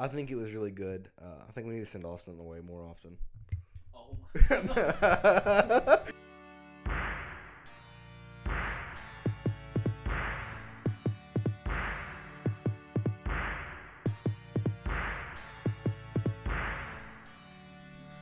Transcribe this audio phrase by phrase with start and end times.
[0.00, 1.10] I think it was really good.
[1.20, 3.18] Uh, I think we need to send Austin away more often.
[3.94, 4.16] Oh.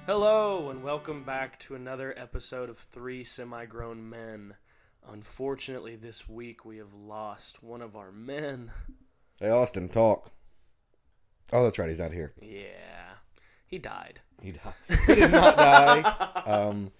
[0.05, 4.55] Hello, and welcome back to another episode of Three Semi Grown Men.
[5.09, 8.73] Unfortunately, this week we have lost one of our men.
[9.39, 10.33] hey, Austin, talk.
[11.53, 11.89] Oh, that's right.
[11.89, 12.33] He's not here.
[12.43, 13.15] Yeah,
[13.67, 14.21] he died.
[14.43, 14.75] He died.
[15.07, 16.43] He did not die.
[16.47, 16.93] Um,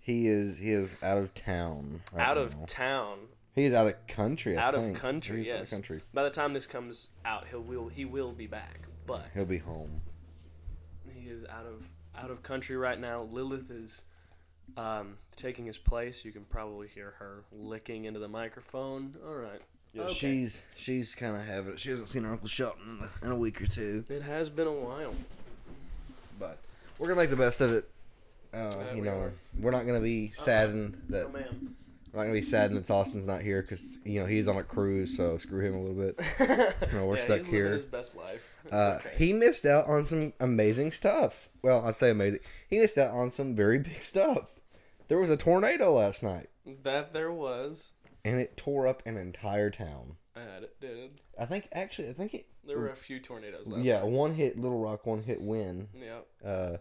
[0.00, 2.00] he is he is out of town.
[2.12, 3.18] right Out of town.
[3.54, 4.56] he is out of country.
[4.56, 4.96] I Out of think.
[4.96, 5.70] country, He's out of yes.
[5.70, 6.00] country.
[6.14, 9.58] By the time this comes out, he'll will he will be back, but He'll be
[9.58, 10.00] home.
[11.12, 13.22] he is out of out of country right now.
[13.22, 14.04] Lilith is
[14.76, 16.24] um, taking his place.
[16.24, 19.14] You can probably hear her licking into the microphone.
[19.26, 19.60] All right.
[19.94, 20.12] Yeah, Okay.
[20.14, 21.72] she's she's kind of having.
[21.74, 21.80] It.
[21.80, 24.72] She hasn't seen her Uncle Shelton in a, week or two, It has been a
[24.72, 25.14] while.
[26.38, 26.58] but
[26.98, 27.88] we're gonna make the best of it.
[28.52, 29.32] Uh, Yeah, you we know, are.
[29.58, 31.74] we're not gonna be saddened that man.
[32.12, 34.62] we're not gonna be saddened that Austin's not here because you know he's on a
[34.62, 36.20] cruise, so screw him a little bit.
[36.92, 37.70] No, we're yeah, stuck he's here.
[37.72, 38.60] His best life.
[38.72, 39.14] Uh, okay.
[39.18, 41.48] He missed out on some amazing stuff.
[41.62, 42.40] Well, I say amazing.
[42.68, 44.58] He missed out on some very big stuff.
[45.08, 46.48] There was a tornado last night,
[46.82, 47.92] that there was.
[48.28, 50.16] And it tore up an entire town.
[50.36, 51.20] And it did.
[51.38, 52.46] I think actually, I think it.
[52.66, 54.08] There were a few tornadoes last Yeah, night.
[54.08, 55.88] one hit Little Rock, one hit Wynne.
[55.94, 56.48] Yeah.
[56.48, 56.76] Uh,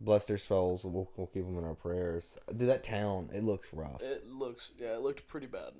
[0.00, 0.84] bless their souls.
[0.84, 2.38] We'll, we'll keep them in our prayers.
[2.48, 4.02] Dude, that town, it looks rough.
[4.02, 5.72] It looks yeah, it looked pretty bad.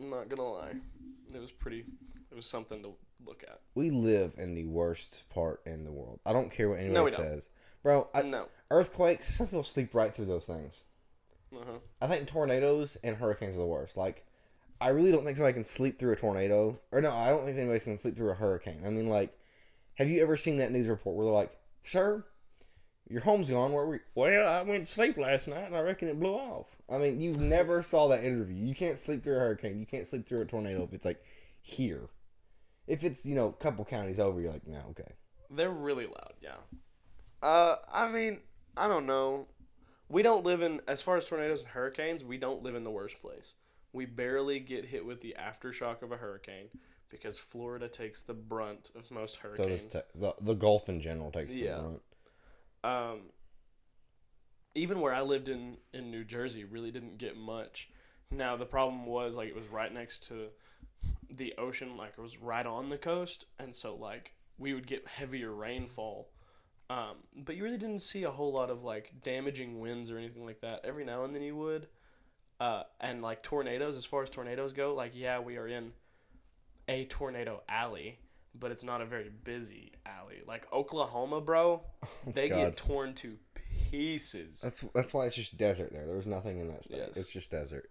[0.00, 0.74] I'm not gonna lie.
[1.34, 1.84] It was pretty
[2.30, 2.94] it was something to
[3.24, 3.60] look at.
[3.74, 6.20] we live in the worst part in the world.
[6.26, 7.50] I don't care what anybody No, says,
[7.82, 8.08] bro.
[8.14, 8.48] I, no.
[8.70, 9.34] earthquakes.
[9.36, 10.84] Some people sleep right through those things.
[11.56, 11.78] Uh-huh.
[12.00, 13.96] I think tornadoes and hurricanes are the worst.
[13.96, 14.24] Like,
[14.80, 16.78] I really don't think somebody can sleep through a tornado.
[16.92, 18.82] Or no, I don't think anybody can sleep through a hurricane.
[18.84, 19.36] I mean, like,
[19.94, 22.24] have you ever seen that news report where they're like, "Sir,
[23.08, 23.72] your home's gone.
[23.72, 24.00] Where were you?
[24.14, 26.76] Well, I went to sleep last night, and I reckon it blew off.
[26.90, 28.56] I mean, you never saw that interview.
[28.56, 29.78] You can't sleep through a hurricane.
[29.78, 31.22] You can't sleep through a tornado if it's like
[31.60, 32.08] here.
[32.86, 35.12] If it's you know a couple counties over, you're like, no, okay.
[35.50, 36.56] They're really loud, yeah.
[37.42, 38.40] Uh I mean,
[38.76, 39.46] I don't know.
[40.14, 42.90] We don't live in as far as tornadoes and hurricanes, we don't live in the
[42.90, 43.54] worst place.
[43.92, 46.68] We barely get hit with the aftershock of a hurricane
[47.10, 49.86] because Florida takes the brunt of most hurricanes.
[49.86, 51.80] does te- the the Gulf in general takes the Yeah.
[51.80, 52.02] brunt.
[52.84, 53.22] um,
[54.76, 57.90] even where I lived in in New Jersey, really didn't get much.
[58.30, 60.50] Now the problem was like it was right next to
[61.28, 65.08] the ocean, like it was right on the coast, and so like we would get
[65.08, 66.28] heavier rainfall.
[66.90, 70.44] Um, but you really didn't see a whole lot of like damaging winds or anything
[70.44, 70.80] like that.
[70.84, 71.88] Every now and then you would,
[72.60, 73.96] uh, and like tornadoes.
[73.96, 75.92] As far as tornadoes go, like yeah, we are in
[76.88, 78.18] a tornado alley,
[78.54, 80.42] but it's not a very busy alley.
[80.46, 81.82] Like Oklahoma, bro,
[82.26, 82.56] they God.
[82.56, 83.38] get torn to
[83.90, 84.60] pieces.
[84.60, 86.06] That's that's why it's just desert there.
[86.06, 86.98] There was nothing in that state.
[86.98, 87.16] Yes.
[87.16, 87.90] It's just desert.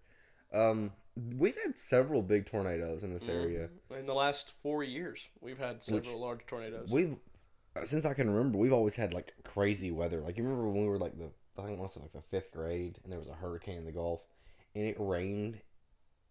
[0.53, 0.92] Um,
[1.36, 3.70] we've had several big tornadoes in this area.
[3.98, 6.90] In the last four years, we've had several large tornadoes.
[6.92, 7.18] We've
[7.84, 10.22] since I can remember, we've always had like crazy weather.
[10.22, 11.29] Like you remember when we were like the
[11.61, 14.22] I think once like the fifth grade, and there was a hurricane in the Gulf,
[14.75, 15.59] and it rained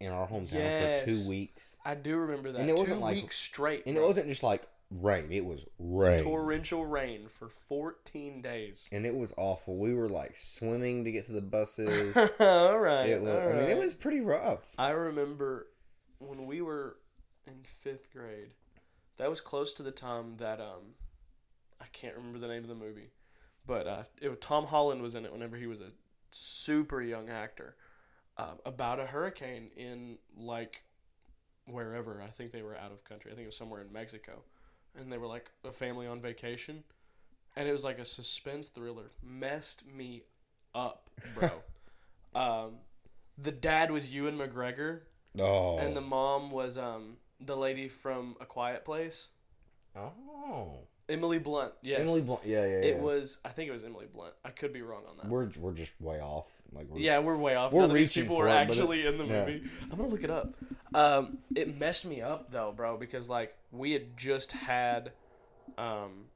[0.00, 2.60] in our hometown for two weeks, I do remember that.
[2.60, 3.84] And it wasn't like- weeks straight.
[3.86, 6.22] and it wasn't just like rain; it was rain.
[6.24, 8.88] torrential rain for 14 days.
[8.90, 9.76] and it was awful.
[9.76, 12.16] We were like swimming to get to the buses.
[12.40, 13.08] all right.
[13.08, 14.74] it was, all I mean, it was pretty rough.
[14.76, 15.68] I remember
[16.18, 16.96] when we were
[17.46, 18.54] in fifth grade.
[19.18, 20.94] That was close to the time that um,
[21.82, 23.10] I can't remember the name of the movie,
[23.66, 25.90] but uh, it Tom Holland was in it whenever he was a
[26.30, 27.74] super young actor,
[28.36, 30.84] um, about a hurricane in like
[31.66, 32.22] wherever.
[32.22, 33.32] I think they were out of country.
[33.32, 34.42] I think it was somewhere in Mexico,
[34.96, 36.84] and they were like a family on vacation,
[37.56, 39.10] and it was like a suspense thriller.
[39.22, 40.22] Messed me
[40.74, 41.50] up, bro.
[42.34, 42.74] um,
[43.36, 45.00] the dad was Ewan McGregor,
[45.38, 49.28] Oh, and the mom was um the lady from A Quiet Place,
[49.96, 51.72] oh, Emily Blunt.
[51.82, 52.40] Yes, Emily Blunt.
[52.44, 52.84] Yeah, yeah, yeah.
[52.86, 53.38] It was.
[53.44, 54.32] I think it was Emily Blunt.
[54.44, 55.26] I could be wrong on that.
[55.26, 56.50] We're we're just way off.
[56.72, 57.72] Like we're, yeah, we're way off.
[57.72, 59.44] We're None of these reaching people for were it, actually it's- in the yeah.
[59.44, 59.62] movie.
[59.90, 60.54] I'm gonna look it up.
[60.94, 65.12] Um, it messed me up though, bro, because like we had just had,
[65.78, 66.26] um,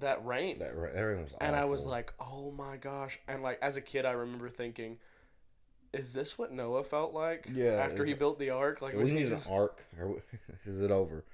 [0.00, 1.46] that rain, That ra- everything was awful.
[1.46, 4.98] and I was like, oh my gosh, and like as a kid, I remember thinking.
[5.90, 7.46] Is this what Noah felt like?
[7.50, 9.82] Yeah, After he it- built the ark, like we was he need just an arc,
[9.98, 10.22] or
[10.66, 11.24] is it over?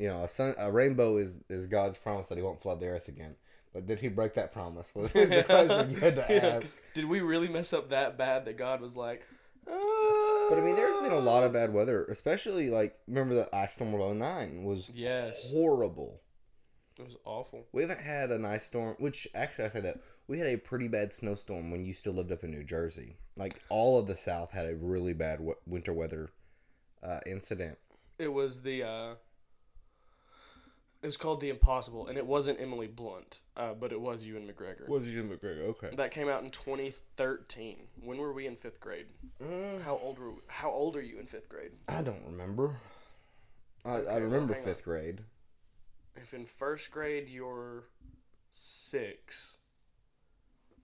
[0.00, 2.86] You know, a sun, a rainbow is is God's promise that He won't flood the
[2.88, 3.34] earth again.
[3.74, 4.92] But did He break that promise?
[4.94, 6.46] Was the question had to Yeah.
[6.56, 6.66] ask.
[6.94, 9.22] Did we really mess up that bad that God was like?
[9.66, 13.74] But I mean, there's been a lot of bad weather, especially like remember the ice
[13.74, 15.50] storm of 09 was Yes.
[15.52, 16.22] horrible.
[16.98, 17.66] It was awful.
[17.72, 20.88] We haven't had a nice storm, which actually I say that we had a pretty
[20.88, 23.16] bad snowstorm when you still lived up in New Jersey.
[23.36, 26.30] Like all of the South had a really bad w- winter weather
[27.02, 27.78] uh, incident.
[28.18, 29.14] It was the uh
[31.02, 34.46] it was called The Impossible and it wasn't Emily Blunt, uh, but it was Ewan
[34.46, 34.88] McGregor.
[34.88, 35.62] Was Jim McGregor?
[35.70, 35.90] Okay.
[35.96, 37.76] That came out in 2013.
[38.02, 39.06] When were we in 5th grade?
[39.42, 40.40] Mm, How old were we?
[40.48, 41.72] How old are you in 5th grade?
[41.88, 42.76] I don't remember.
[43.84, 44.62] I, I Okay, well, remember on.
[44.62, 45.20] fifth grade.
[46.16, 47.84] If in 1st grade you're
[48.52, 49.56] 6,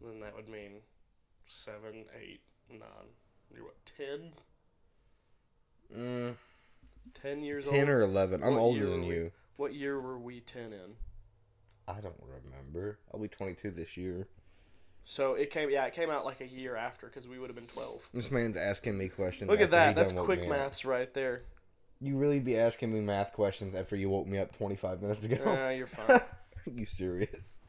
[0.01, 0.81] then that would mean
[1.47, 2.41] seven, eight,
[2.71, 2.81] nine.
[3.55, 4.33] You're what, 10?
[5.95, 6.35] Mm,
[7.15, 7.89] 10 years Ten old?
[7.89, 8.43] or eleven.
[8.43, 9.31] I'm What older than you.
[9.56, 10.97] What year were we 10 in?
[11.88, 12.99] I don't remember.
[13.12, 14.29] I'll be 22 this year.
[15.05, 17.55] So it came, yeah, it came out like a year after because we would have
[17.55, 18.08] been 12.
[18.12, 19.49] This man's asking me questions.
[19.49, 19.94] Look at that.
[19.94, 21.43] That's quick maths right there.
[22.00, 25.43] You really be asking me math questions after you woke me up 25 minutes ago?
[25.44, 26.20] Nah, you're fine.
[26.67, 27.62] you serious?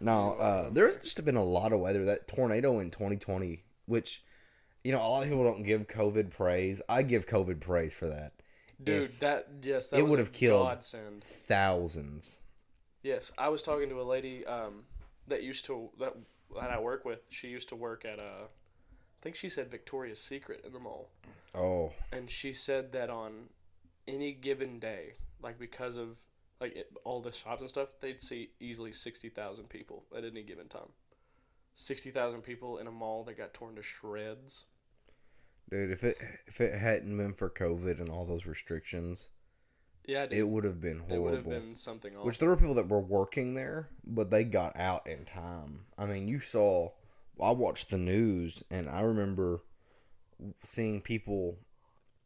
[0.00, 2.04] No, uh, there's just been a lot of weather.
[2.06, 4.24] That tornado in 2020, which,
[4.82, 6.82] you know, a lot of people don't give COVID praise.
[6.88, 8.32] I give COVID praise for that.
[8.82, 11.24] Dude, that yes, that it would have killed- godsend.
[11.24, 12.40] thousands.
[13.02, 14.84] Yes, I was talking to a lady um,
[15.28, 16.14] that used to that
[16.60, 17.20] that I work with.
[17.30, 21.08] She used to work at uh, I think she said Victoria's Secret in the mall,
[21.54, 23.48] Oh, and she said that on
[24.06, 26.18] any given day, like because of
[26.60, 30.42] like it, all the shops and stuff, they'd see easily sixty thousand people at any
[30.42, 30.90] given time.
[31.74, 34.64] Sixty thousand people in a mall that got torn to shreds.
[35.70, 39.30] Dude, if it if it hadn't been for COVID and all those restrictions,
[40.04, 41.52] Yeah, dude, it would have been it would horrible.
[41.52, 42.26] have been something awful.
[42.26, 45.86] Which there were people that were working there, but they got out in time.
[45.98, 46.90] I mean, you saw.
[47.42, 49.62] I watched the news, and I remember
[50.62, 51.58] seeing people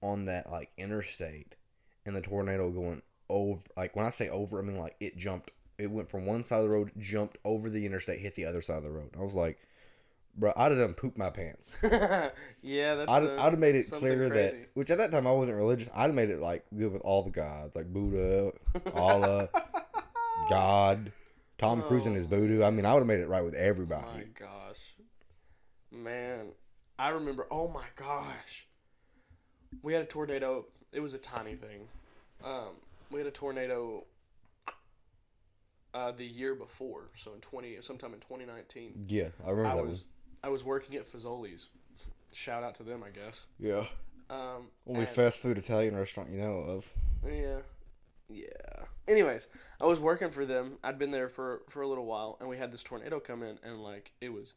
[0.02, 1.54] on that like interstate,
[2.06, 3.62] and the tornado going over.
[3.76, 5.50] Like when I say over, I mean like it jumped.
[5.78, 8.60] It went from one side of the road, jumped over the interstate, hit the other
[8.60, 9.10] side of the road.
[9.18, 9.58] I was like,
[10.36, 11.78] bro, I'd have done pooped my pants.
[12.62, 13.10] yeah, that's.
[13.10, 14.34] I'd, uh, I'd have made it clear crazy.
[14.34, 15.88] that, which at that time I wasn't religious.
[15.94, 18.52] I'd have made it like good with all the gods, like Buddha,
[18.94, 19.48] Allah,
[20.48, 21.12] God,
[21.58, 22.62] Tom Cruise and his voodoo.
[22.62, 24.06] I mean, I would have made it right with everybody.
[24.06, 24.94] My gosh.
[25.90, 26.48] Man,
[26.98, 27.46] I remember.
[27.50, 28.66] Oh my gosh.
[29.82, 30.66] We had a tornado.
[30.92, 31.88] It was a tiny thing.
[32.44, 32.70] Um,
[33.10, 34.04] we had a tornado
[35.92, 39.04] uh, the year before, so in 20 sometime in 2019.
[39.06, 40.04] Yeah, I remember I that was was.
[40.42, 41.68] I was working at Fazoli's.
[42.32, 43.46] Shout out to them, I guess.
[43.58, 43.86] Yeah,
[44.28, 46.92] Um, only and- fast food Italian restaurant you know of.
[47.26, 47.60] Yeah.
[48.28, 48.84] Yeah.
[49.08, 49.48] Anyways,
[49.80, 50.78] I was working for them.
[50.84, 53.58] I'd been there for for a little while and we had this tornado come in
[53.64, 54.54] and like it was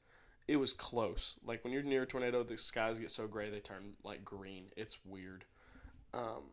[0.47, 1.38] it was close.
[1.44, 4.65] Like when you're near a tornado, the skies get so gray they turn like green.
[4.77, 5.45] It's weird.
[6.13, 6.51] Um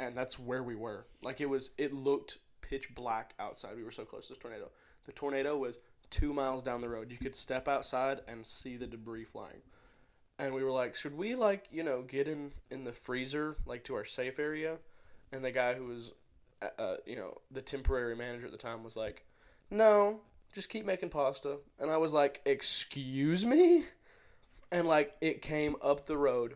[0.00, 1.06] and that's where we were.
[1.22, 3.76] Like it was it looked pitch black outside.
[3.76, 4.70] We were so close to this tornado.
[5.04, 5.80] The tornado was
[6.14, 7.10] 2 miles down the road.
[7.10, 9.62] You could step outside and see the debris flying.
[10.38, 13.82] And we were like, should we like, you know, get in in the freezer like
[13.84, 14.76] to our safe area?
[15.32, 16.12] And the guy who was,
[16.62, 19.24] uh, uh, you know, the temporary manager at the time was like,
[19.70, 20.20] "No,
[20.52, 23.86] just keep making pasta." And I was like, "Excuse me?"
[24.70, 26.54] And like it came up the road,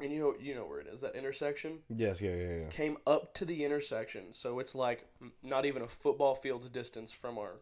[0.00, 1.80] and you know, you know where it is that intersection.
[1.90, 2.68] Yes, yeah, yeah, yeah.
[2.68, 5.06] Came up to the intersection, so it's like
[5.42, 7.56] not even a football field's distance from our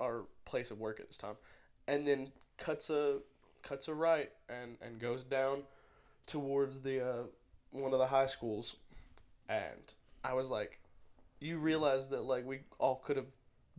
[0.00, 1.36] our place of work at this time,
[1.88, 3.18] and then cuts a
[3.62, 5.62] cuts a right and and goes down
[6.26, 7.22] towards the uh,
[7.70, 8.76] one of the high schools,
[9.48, 10.80] and I was like,
[11.40, 13.26] you realize that like we all could have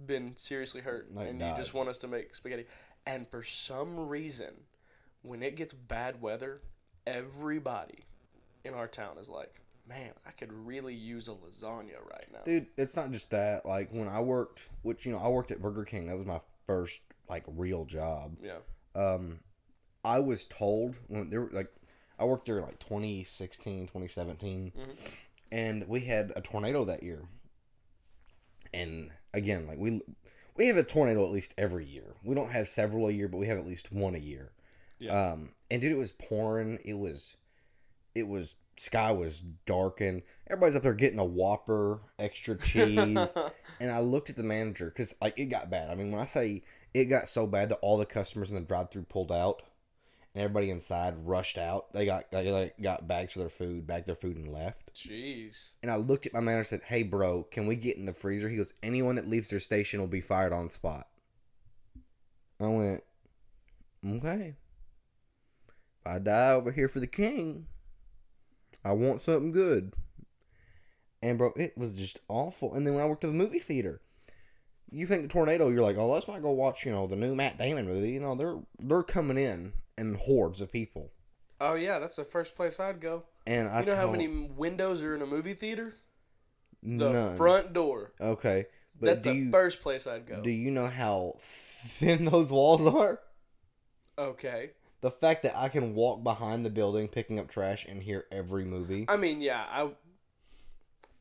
[0.06, 1.52] been seriously hurt, Like and died.
[1.58, 2.66] you just want us to make spaghetti,
[3.06, 4.54] and for some reason,
[5.24, 6.62] when it gets bad weather,
[7.06, 8.06] everybody
[8.64, 12.40] in our town is like, man, I could really use a lasagna right now.
[12.46, 13.66] Dude, it's not just that.
[13.66, 16.08] Like when I worked, which you know, I worked at Burger King.
[16.08, 18.38] That was my first like real job.
[18.42, 18.58] Yeah.
[18.96, 19.40] um,
[20.04, 21.72] I was told when there were like
[22.20, 24.72] I worked there like 2016, 2017,
[25.52, 27.24] and we had a tornado that year.
[28.74, 30.02] And again, like we
[30.56, 32.16] we have a tornado at least every year.
[32.24, 34.52] We don't have several a year, but we have at least one a year.
[35.00, 35.32] Yeah.
[35.32, 36.80] Um, and dude, it was pouring.
[36.84, 37.36] It was,
[38.16, 40.24] it was sky was darkened.
[40.48, 43.36] Everybody's up there getting a Whopper, extra cheese.
[43.80, 45.92] And I looked at the manager because like it got bad.
[45.92, 46.64] I mean, when I say
[46.96, 49.62] it got so bad that all the customers in the drive-through pulled out,
[50.38, 51.92] and everybody inside rushed out.
[51.94, 54.94] They got they like got bags for their food, bagged their food, and left.
[54.94, 55.74] Jeez.
[55.82, 58.14] And I looked at my manager and said, "Hey, bro, can we get in the
[58.14, 61.08] freezer?" He goes, "Anyone that leaves their station will be fired on spot."
[62.60, 63.04] I went,
[64.06, 64.56] "Okay.
[66.02, 67.68] If I die over here for the king,
[68.84, 69.94] I want something good."
[71.22, 72.74] And bro, it was just awful.
[72.74, 74.02] And then when I worked at the movie theater,
[74.90, 75.68] You think the tornado?
[75.70, 76.86] You're like, oh, let's not go watch.
[76.86, 78.12] You know, the new Matt Damon movie.
[78.12, 81.12] You know, they're they're coming in in hordes of people.
[81.60, 83.24] Oh yeah, that's the first place I'd go.
[83.46, 85.94] And I You know how many windows are in a movie theater?
[86.84, 87.36] The none.
[87.36, 88.14] front door.
[88.22, 88.66] Okay,
[89.00, 90.42] but That's the you first place I'd go.
[90.44, 93.20] do you know how thin those walls are?
[94.18, 94.72] okay.
[95.08, 98.66] The fact that I can walk behind the building picking up trash and hear every
[98.66, 99.06] movie.
[99.08, 99.92] I mean, yeah, I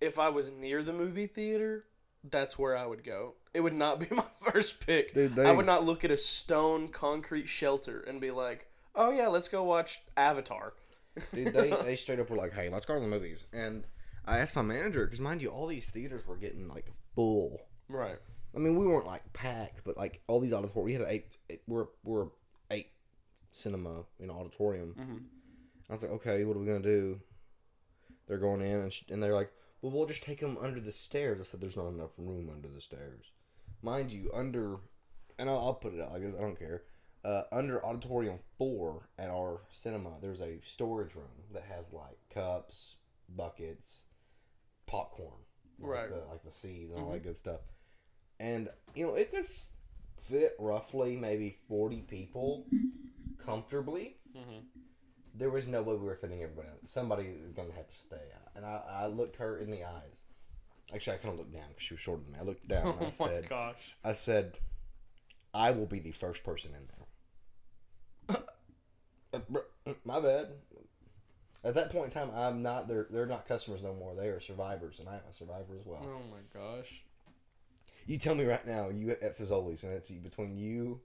[0.01, 1.85] if I was near the movie theater,
[2.29, 3.35] that's where I would go.
[3.55, 5.15] It would not be my first pick.
[5.15, 8.67] Dude, I would not look at a stone concrete shelter and be like,
[8.97, 10.73] "Oh yeah, let's go watch Avatar."
[11.33, 13.45] Dude, they, they straight up were like, hey, let's go to the movies.
[13.53, 13.85] And
[14.25, 17.61] I asked my manager, because mind you, all these theaters were getting like full.
[17.89, 18.19] Right.
[18.53, 21.63] I mean, we weren't like packed, but like all these auditoriums, we had eight, eight
[21.69, 22.27] we're, we're
[22.71, 22.89] eight
[23.57, 24.95] cinema, you know, auditorium.
[24.99, 25.25] Mhm.
[25.89, 27.21] I was like, okay, what are we going to do?
[28.27, 30.91] They're going in and, sh- and they're like, well, we'll just take them under the
[30.93, 31.39] stairs.
[31.41, 33.27] I said, there's not enough room under the stairs.
[33.83, 34.79] Mind you, under,
[35.39, 36.83] and I'll, I'll put it out, I guess, I don't care.
[37.25, 42.97] Uh, under auditorium four at our cinema, there's a storage room that has like cups,
[43.29, 44.07] buckets,
[44.87, 45.33] popcorn,
[45.79, 46.09] like Right.
[46.11, 47.61] The, like the seeds and all that good stuff.
[48.41, 49.47] And you know, it could
[50.17, 52.65] fit roughly maybe forty people
[53.39, 54.17] comfortably.
[54.37, 54.63] Mhm.
[55.35, 56.69] There was no way we were fitting everybody.
[56.69, 56.79] out.
[56.89, 58.23] Somebody is going to have to stay.
[58.55, 60.25] And I, I looked her in the eyes.
[60.95, 62.39] Actually, I kind of looked down because she was shorter than me.
[62.41, 63.97] I looked down and I Oh my said, gosh.
[64.05, 64.59] I said,
[65.53, 68.43] I will be the first person in there.
[69.35, 70.49] Uh, My bad.
[71.65, 72.87] At that point in time, I'm not.
[72.89, 74.15] They're they're not customers no more.
[74.15, 76.01] They are survivors, and I am a survivor as well.
[76.05, 77.03] Oh my gosh.
[78.07, 81.01] You tell me right now, you at Fazoli's, and it's between you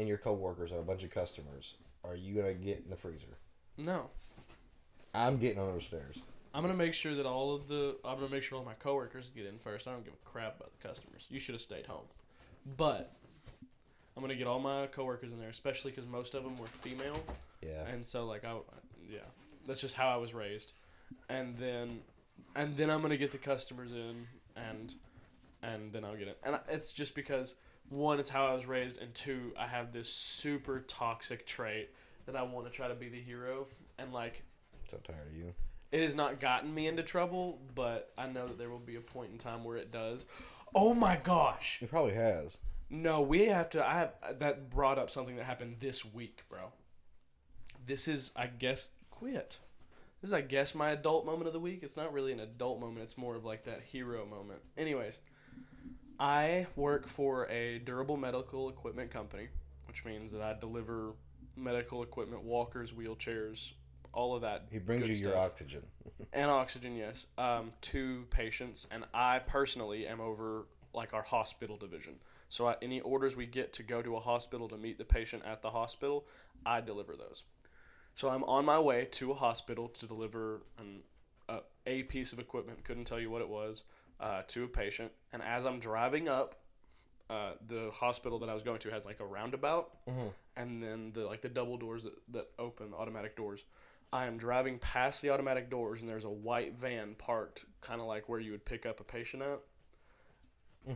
[0.00, 1.74] and your coworkers are a bunch of customers.
[2.02, 3.36] Are you gonna get in the freezer?
[3.76, 4.08] No.
[5.14, 6.22] I'm getting on those stairs.
[6.54, 9.30] I'm gonna make sure that all of the I'm gonna make sure all my coworkers
[9.34, 9.86] get in first.
[9.86, 11.26] I don't give a crap about the customers.
[11.30, 12.06] You should have stayed home,
[12.76, 13.12] but
[14.16, 17.22] I'm gonna get all my coworkers in there, especially because most of them were female,
[17.62, 17.86] Yeah.
[17.86, 18.56] and so like I
[19.08, 19.18] yeah,
[19.66, 20.72] that's just how I was raised,
[21.28, 22.00] and then
[22.56, 24.26] and then I'm gonna get the customers in,
[24.56, 24.94] and
[25.62, 26.38] and then I'll get it.
[26.42, 27.54] And it's just because
[27.90, 31.90] one, it's how I was raised, and two, I have this super toxic trait
[32.26, 33.66] that I want to try to be the hero,
[33.98, 34.42] and like
[34.88, 35.52] So tired of you.
[35.92, 39.00] it has not gotten me into trouble, but I know that there will be a
[39.00, 40.24] point in time where it does.
[40.74, 41.80] Oh my gosh!
[41.82, 42.58] It probably has.
[42.88, 43.84] No, we have to.
[43.86, 46.72] I have that brought up something that happened this week, bro.
[47.86, 49.58] This is, I guess, quit.
[50.20, 51.82] This is, I guess, my adult moment of the week.
[51.82, 53.00] It's not really an adult moment.
[53.00, 54.60] It's more of like that hero moment.
[54.76, 55.18] Anyways,
[56.20, 59.48] I work for a durable medical equipment company,
[59.88, 61.14] which means that I deliver
[61.56, 63.72] medical equipment, walkers, wheelchairs,
[64.12, 64.66] all of that.
[64.70, 65.82] He brings you your stuff oxygen.
[66.34, 68.86] and oxygen, yes, um, to patients.
[68.90, 72.16] And I personally am over like our hospital division.
[72.50, 75.42] So I, any orders we get to go to a hospital to meet the patient
[75.46, 76.26] at the hospital,
[76.66, 77.44] I deliver those.
[78.14, 81.00] So I'm on my way to a hospital to deliver an,
[81.48, 82.84] uh, a piece of equipment.
[82.84, 83.84] Couldn't tell you what it was
[84.20, 85.10] uh, to a patient.
[85.32, 86.56] And as I'm driving up,
[87.30, 90.32] uh, the hospital that I was going to has like a roundabout, Mhm.
[90.56, 93.64] and then the like the double doors that, that open, the automatic doors.
[94.12, 98.08] I am driving past the automatic doors, and there's a white van parked, kind of
[98.08, 99.60] like where you would pick up a patient at.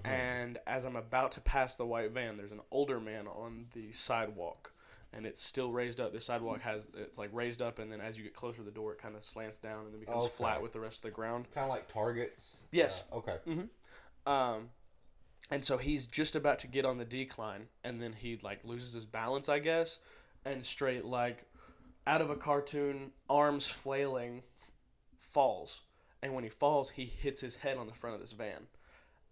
[0.02, 3.92] And as I'm about to pass the white van, there's an older man on the
[3.92, 4.72] sidewalk,
[5.16, 6.12] and it's still raised up.
[6.12, 8.70] The sidewalk has it's like raised up, and then as you get closer to the
[8.70, 10.34] door, it kind of slants down and then becomes Okay.
[10.36, 11.46] flat with the rest of the ground.
[11.54, 12.64] Kind of like targets.
[12.72, 13.04] Yes.
[13.12, 13.36] Uh, okay.
[14.26, 14.70] Um,
[15.50, 18.94] and so he's just about to get on the decline, and then he like loses
[18.94, 20.00] his balance, I guess,
[20.44, 21.44] and straight like
[22.06, 24.42] out of a cartoon, arms flailing,
[25.20, 25.82] falls.
[26.22, 28.68] And when he falls, he hits his head on the front of this van,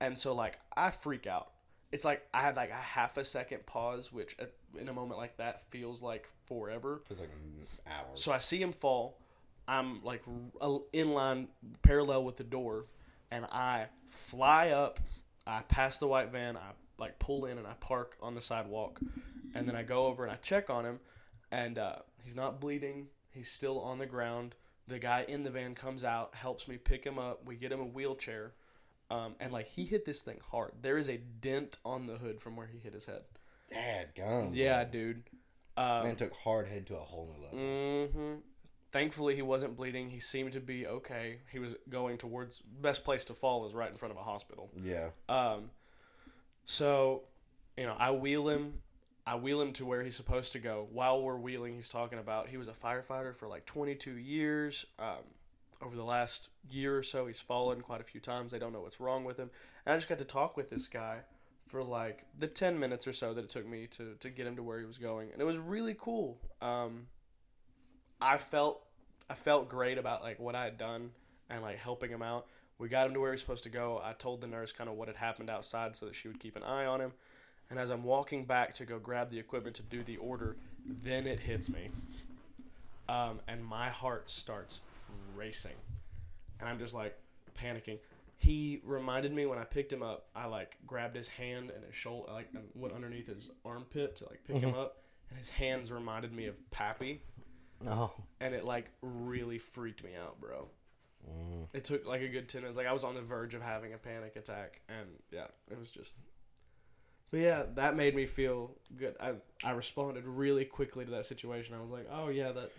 [0.00, 1.48] and so like I freak out.
[1.90, 5.18] It's like I have like a half a second pause, which at, in a moment
[5.18, 7.02] like that feels like forever.
[7.08, 7.30] Feels like
[7.86, 8.22] hours.
[8.22, 9.18] So I see him fall.
[9.68, 10.22] I'm like
[10.92, 11.48] in line,
[11.82, 12.86] parallel with the door,
[13.30, 15.00] and I fly up.
[15.46, 16.56] I pass the white van.
[16.56, 19.00] I like pull in and I park on the sidewalk,
[19.54, 21.00] and then I go over and I check on him,
[21.50, 23.08] and uh, he's not bleeding.
[23.30, 24.54] He's still on the ground.
[24.88, 27.46] The guy in the van comes out, helps me pick him up.
[27.46, 28.52] We get him a wheelchair,
[29.10, 30.72] um, and like he hit this thing hard.
[30.82, 33.22] There is a dent on the hood from where he hit his head.
[33.72, 34.50] Dad gum.
[34.54, 35.22] Yeah, dude.
[35.76, 37.58] Um, Man took hard head to a whole new level.
[37.58, 38.34] Mm-hmm.
[38.90, 40.10] Thankfully, he wasn't bleeding.
[40.10, 41.38] He seemed to be okay.
[41.50, 44.70] He was going towards best place to fall is right in front of a hospital.
[44.82, 45.08] Yeah.
[45.30, 45.70] Um,
[46.64, 47.22] so,
[47.76, 48.80] you know, I wheel him.
[49.26, 50.88] I wheel him to where he's supposed to go.
[50.92, 54.84] While we're wheeling, he's talking about he was a firefighter for like 22 years.
[54.98, 55.24] Um,
[55.80, 58.52] over the last year or so, he's fallen quite a few times.
[58.52, 59.50] They don't know what's wrong with him.
[59.86, 61.20] And I just got to talk with this guy
[61.72, 64.56] for like the 10 minutes or so that it took me to, to get him
[64.56, 65.30] to where he was going.
[65.32, 66.36] And it was really cool.
[66.60, 67.06] Um,
[68.20, 68.82] I felt
[69.30, 71.12] I felt great about like what I had done
[71.48, 72.46] and like helping him out.
[72.78, 74.02] We got him to where he was supposed to go.
[74.04, 76.56] I told the nurse kind of what had happened outside so that she would keep
[76.56, 77.12] an eye on him.
[77.70, 81.26] And as I'm walking back to go grab the equipment to do the order, then
[81.26, 81.88] it hits me.
[83.08, 84.82] Um, and my heart starts
[85.34, 85.76] racing.
[86.60, 87.16] And I'm just like
[87.58, 87.98] panicking.
[88.42, 91.94] He reminded me when I picked him up, I like grabbed his hand and his
[91.94, 94.96] shoulder, like and went underneath his armpit to like pick him up.
[95.30, 97.22] And his hands reminded me of Pappy
[97.88, 98.12] Oh.
[98.40, 100.68] and it like really freaked me out, bro.
[101.28, 101.68] Mm.
[101.72, 102.76] It took like a good ten minutes.
[102.76, 105.90] Like I was on the verge of having a panic attack, and yeah, it was
[105.92, 106.16] just.
[107.30, 109.14] But yeah, that made me feel good.
[109.20, 109.34] I
[109.64, 111.76] I responded really quickly to that situation.
[111.76, 112.70] I was like, oh yeah, that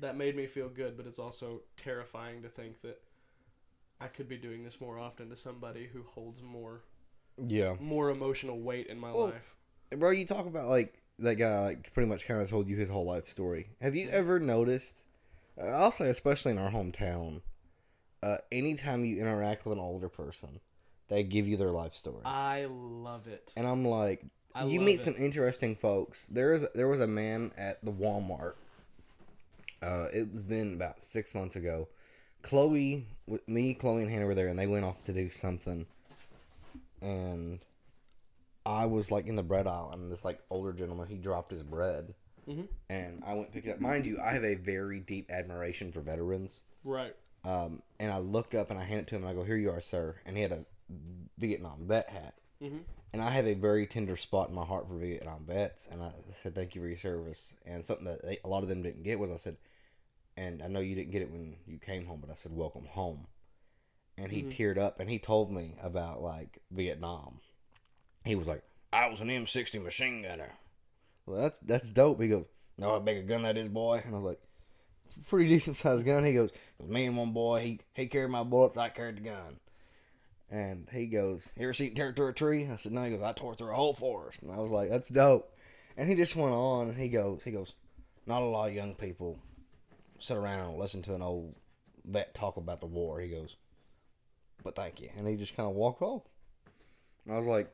[0.00, 0.96] that made me feel good.
[0.96, 3.00] But it's also terrifying to think that
[4.02, 6.82] I could be doing this more often to somebody who holds more
[7.38, 7.76] Yeah.
[7.80, 9.54] more emotional weight in my Well, life.
[9.90, 12.88] Bro, you talk about like that guy like pretty much kind of told you his
[12.88, 13.68] whole life story.
[13.80, 15.04] Have you ever noticed?
[15.60, 17.42] Uh, I'll say especially in our hometown,
[18.22, 20.60] uh, anytime you interact with an older person,
[21.08, 23.52] they give you their life story, I love it.
[23.56, 25.00] and I'm like, I you meet it.
[25.00, 26.26] some interesting folks.
[26.26, 28.54] There is there was a man at the Walmart.
[29.82, 31.88] Uh, it was been about six months ago.
[32.42, 35.86] Chloe, with me, Chloe, and Hannah were there, and they went off to do something.
[37.00, 37.60] And
[38.64, 41.62] I was like in the bread aisle, and this like older gentleman, he dropped his
[41.62, 42.14] bread,
[42.48, 42.68] Mhm.
[42.88, 43.80] and I went and picked it up.
[43.80, 46.62] Mind you, I have a very deep admiration for veterans.
[46.84, 47.14] Right.
[47.44, 49.56] Um, and I look up and I hand it to him, and I go, "Here
[49.56, 50.64] you are, sir." And he had a
[51.38, 52.34] Vietnam vet hat.
[52.60, 52.84] Mhm.
[53.12, 56.12] And I have a very tender spot in my heart for Vietnam vets, and I
[56.32, 57.56] said thank you for your service.
[57.66, 59.56] And something that they, a lot of them didn't get was I said,
[60.36, 62.86] and I know you didn't get it when you came home, but I said welcome
[62.86, 63.26] home.
[64.16, 64.50] And he mm-hmm.
[64.50, 67.38] teared up and he told me about like Vietnam.
[68.24, 68.62] He was like,
[68.92, 70.52] I was an M60 machine gunner.
[71.26, 72.20] Well, that's that's dope.
[72.20, 74.02] He goes, know how big a gun that is, boy?
[74.04, 74.40] And I was like,
[75.28, 76.24] pretty decent sized gun.
[76.24, 76.52] He goes,
[76.86, 79.58] me and one boy, he he carried my bullets, I carried the gun.
[80.52, 82.68] And he goes, You ever seen tear through a tree?
[82.70, 83.04] I said, No.
[83.04, 84.42] He goes, I tore through a whole forest.
[84.42, 85.50] And I was like, That's dope.
[85.96, 87.74] And he just went on and he goes, He goes,
[88.26, 89.38] Not a lot of young people
[90.22, 91.54] sit around and listen to an old
[92.04, 93.20] vet talk about the war.
[93.20, 93.56] He goes,
[94.62, 95.10] But thank you.
[95.16, 96.22] And he just kind of walked off.
[97.24, 97.72] And I was like,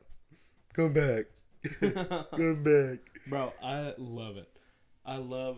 [0.73, 1.25] Come back.
[1.79, 2.99] Come back.
[3.27, 4.49] Bro, I love it.
[5.05, 5.57] I love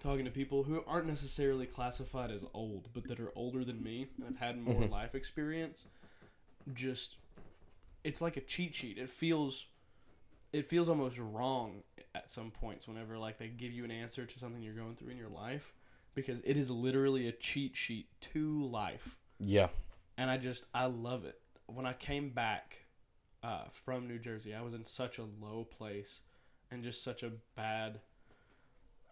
[0.00, 4.08] talking to people who aren't necessarily classified as old, but that are older than me
[4.16, 4.92] and have had more mm-hmm.
[4.92, 5.86] life experience.
[6.72, 7.16] Just
[8.04, 8.98] it's like a cheat sheet.
[8.98, 9.66] It feels
[10.52, 11.82] it feels almost wrong
[12.14, 15.10] at some points whenever like they give you an answer to something you're going through
[15.10, 15.72] in your life
[16.22, 19.68] because it is literally a cheat sheet to life Yeah.
[20.16, 21.40] and I just I love it.
[21.66, 22.86] When I came back
[23.42, 26.22] uh, from New Jersey, I was in such a low place
[26.70, 28.00] and just such a bad,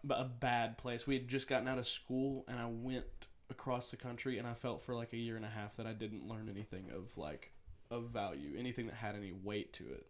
[0.09, 1.07] a bad place.
[1.07, 4.55] We had just gotten out of school, and I went across the country, and I
[4.55, 7.53] felt for like a year and a half that I didn't learn anything of like
[7.90, 10.07] of value, anything that had any weight to it.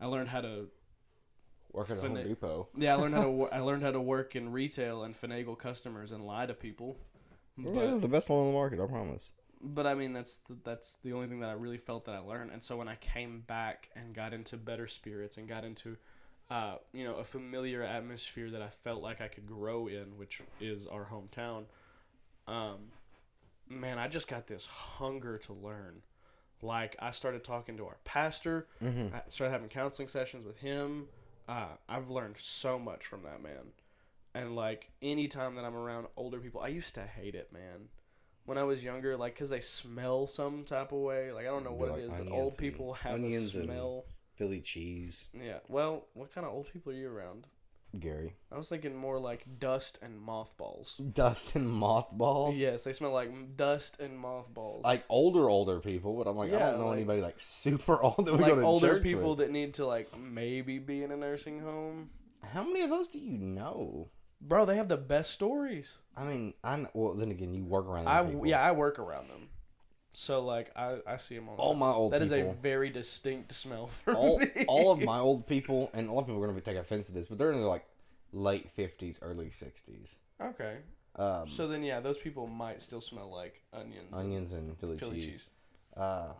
[0.00, 0.66] I learned how to
[1.72, 2.68] Work at a Home Depot.
[2.76, 5.58] yeah, I learned how to wor- I learned how to work in retail and finagle
[5.58, 6.96] customers and lie to people.
[7.56, 9.32] Yeah, this is the best one on the market, I promise.
[9.60, 12.18] but I mean that's the, that's the only thing that I really felt that I
[12.18, 12.52] learned.
[12.52, 15.96] And so when I came back and got into better spirits and got into
[16.50, 20.40] uh, you know a familiar atmosphere that I felt like I could grow in, which
[20.60, 21.64] is our hometown.
[22.46, 22.92] Um,
[23.68, 26.02] man, I just got this hunger to learn.
[26.62, 28.66] Like I started talking to our pastor.
[28.82, 29.14] Mm-hmm.
[29.14, 31.08] I started having counseling sessions with him.
[31.48, 33.72] Uh, I've learned so much from that man.
[34.34, 37.88] And like anytime that I'm around older people, I used to hate it, man.
[38.44, 41.32] When I was younger, like, cause they smell some type of way.
[41.32, 43.64] Like I don't know what like it is, but old people have a onions and-
[43.64, 44.04] smell.
[44.36, 45.26] Philly cheese.
[45.34, 45.58] Yeah.
[45.66, 47.48] Well, what kind of old people are you around?
[47.98, 48.34] Gary.
[48.52, 50.96] I was thinking more like dust and mothballs.
[50.98, 52.58] Dust and mothballs.
[52.60, 54.82] Yes, they smell like dust and mothballs.
[54.82, 58.24] Like older, older people, but I'm like, I don't know like- anybody like super old
[58.26, 59.38] that we like go to older people with.
[59.38, 62.10] that need to like maybe be in a nursing home.
[62.52, 64.10] How many of those do you know?
[64.40, 65.98] Bro, they have the best stories.
[66.16, 68.06] I mean, I know, well then again, you work around.
[68.06, 68.46] I people.
[68.46, 69.48] yeah, I work around them.
[70.12, 71.56] So like I I see them all.
[71.56, 72.18] all my old people.
[72.18, 72.50] That is people.
[72.50, 74.46] a very distinct smell for all, me.
[74.66, 77.06] all of my old people, and a lot of people are gonna be taking offense
[77.08, 77.84] to this, but they're in their like
[78.32, 80.18] late fifties, early sixties.
[80.40, 80.78] Okay.
[81.16, 84.12] Um, So then yeah, those people might still smell like onions.
[84.12, 85.26] onions and Philly, Philly cheese.
[85.26, 85.50] cheese.
[85.96, 86.32] Uh,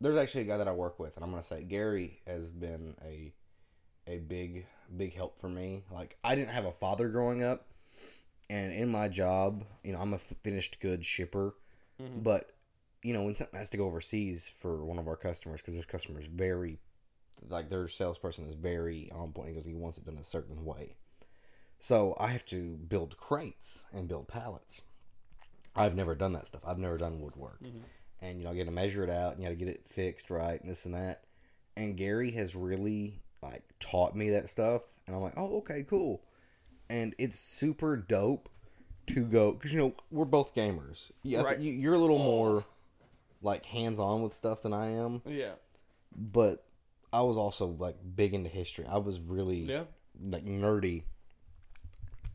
[0.00, 2.94] there's actually a guy that I work with, and I'm gonna say Gary has been
[3.04, 3.32] a
[4.06, 5.84] a big big help for me.
[5.90, 7.66] Like I didn't have a father growing up,
[8.48, 11.54] and in my job, you know, I'm a finished goods shipper,
[11.98, 12.50] but
[13.02, 15.86] you know, when something has to go overseas for one of our customers, because this
[15.86, 16.78] customer is very
[17.48, 20.96] like their salesperson is very on point because he wants it done a certain way.
[21.78, 24.82] So I have to build crates and build pallets.
[25.74, 26.60] I've never done that stuff.
[26.66, 27.78] I've never done woodwork, mm-hmm.
[28.20, 29.86] and you know, I got to measure it out and you got to get it
[29.86, 31.24] fixed right and this and that.
[31.76, 36.22] And Gary has really like taught me that stuff, and I'm like, oh, okay, cool.
[36.90, 38.50] And it's super dope
[39.06, 41.12] to go because you know we're both gamers.
[41.22, 41.58] Yeah, Right.
[41.58, 42.24] you, you're a little oh.
[42.24, 42.64] more
[43.42, 45.52] like hands on with stuff than I am, Yeah.
[46.14, 46.64] but
[47.12, 48.84] I was also like big into history.
[48.86, 49.84] I was really Yeah.
[50.22, 51.04] like nerdy,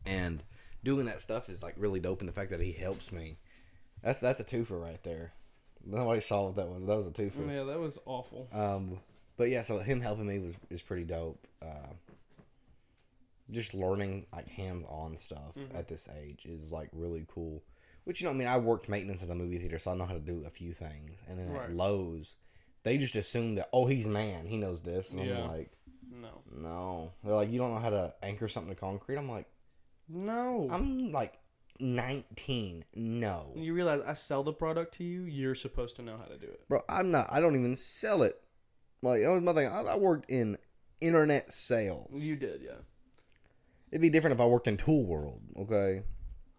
[0.04, 0.42] and
[0.84, 2.20] doing that stuff is like really dope.
[2.20, 3.38] And the fact that he helps me,
[4.02, 5.32] that's that's a twofer right there.
[5.84, 6.86] Nobody saw what that was.
[6.86, 7.46] That was a twofer.
[7.48, 8.48] Yeah, that was awful.
[8.52, 8.98] Um,
[9.36, 11.46] but yeah, so him helping me was is pretty dope.
[11.62, 11.92] Uh,
[13.50, 15.76] just learning like hands on stuff Mm-hmm.
[15.76, 17.62] at this age is like really cool.
[18.06, 20.06] Which you know, I mean, I worked maintenance at the movie theater, so I know
[20.06, 21.22] how to do a few things.
[21.28, 21.64] And then Right.
[21.64, 22.36] at Lowe's,
[22.84, 25.12] they just assume that oh, he's man, he knows this.
[25.12, 25.42] And Yeah.
[25.42, 25.72] I'm like,
[26.10, 26.42] No.
[26.56, 29.16] no, they're like, you don't know how to anchor something to concrete.
[29.18, 29.46] I'm like,
[30.08, 30.68] No.
[30.70, 31.34] I'm like
[31.80, 32.84] 19.
[32.94, 36.38] No, you realize I sell the product to you, you're supposed to know how to
[36.38, 36.66] do it.
[36.68, 37.26] bro, I'm not.
[37.30, 38.40] I don't even sell it.
[39.02, 39.68] Like that was my thing.
[39.68, 40.56] I, I worked in
[41.00, 42.08] internet sales.
[42.14, 42.78] You did, yeah.
[43.90, 46.02] It'd be different if I worked in Tool World, okay?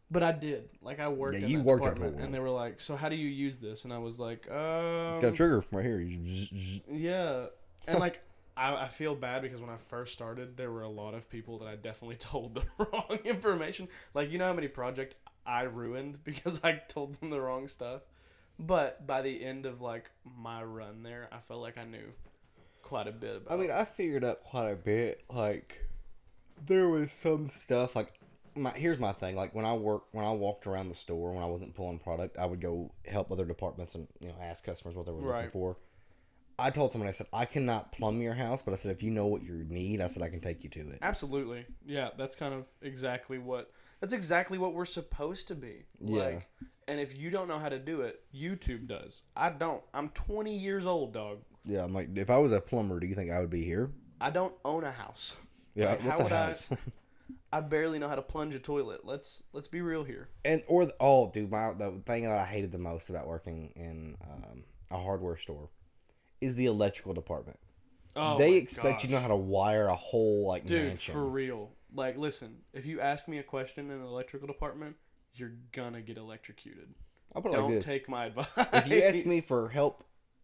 [0.10, 0.70] But I did.
[0.82, 3.16] Like I worked Yeah, in you worked at and they were like, "So how do
[3.16, 6.00] you use this?" And I was like, "Um, Got a trigger right here.
[6.00, 6.82] You zzz, zzz.
[6.92, 7.48] yeah."
[7.88, 8.22] And like
[8.56, 11.60] I, I feel bad because when I first started, there were a lot of people
[11.60, 13.90] that I definitely told the wrong information.
[14.14, 15.16] Like you know how many project
[15.46, 18.02] I ruined because I told them the wrong stuff.
[18.60, 22.14] But by the end of like my run there, I felt like I knew
[22.82, 23.54] quite a bit about.
[23.54, 25.24] I mean, I figured out quite a bit.
[25.30, 25.86] Like,
[26.66, 27.96] there was some stuff.
[27.96, 28.14] Like,
[28.58, 29.36] my here's my thing.
[29.36, 32.38] Like when I work, when I walked around the store, when I wasn't pulling product,
[32.38, 35.32] I would go help other departments and you know ask customers what they were looking
[35.32, 35.52] Right.
[35.52, 35.78] for.
[36.60, 39.12] I told someone, I said, I cannot plumb your house, but I said, if you
[39.12, 40.98] know what you need, I said, I can take you to it.
[41.04, 41.66] Absolutely.
[41.86, 45.86] Yeah, that's kind of exactly what that's exactly what we're supposed to be.
[46.00, 46.24] Yeah.
[46.24, 46.48] Like
[46.88, 49.24] and if you don't know how to do it, YouTube does.
[49.36, 49.84] I don't.
[49.94, 51.40] I'm 20 years old, dog.
[51.66, 53.92] Yeah, I'm like, if I was a plumber, do you think I would be here?
[54.22, 55.36] I don't own a house.
[55.76, 56.70] Yeah, Like, what's how a would I- house?
[57.52, 59.06] I barely know how to plunge a toilet.
[59.06, 60.30] Let's let's be real here.
[60.44, 63.72] and or the, oh, dude, my the thing that I hated the most about working
[63.76, 65.70] in um, a hardware store
[66.42, 67.60] is the electrical department.
[68.16, 71.14] Oh, they expect you to know how to wire a whole like Dude, mansion.
[71.14, 71.72] for real.
[71.94, 74.96] Like, listen, if you ask me a question in the electrical department,
[75.36, 76.90] you're gonna get electrocuted.
[77.36, 78.48] I'll put it Don't like this: take my advice.
[78.58, 80.04] if you ask me for help,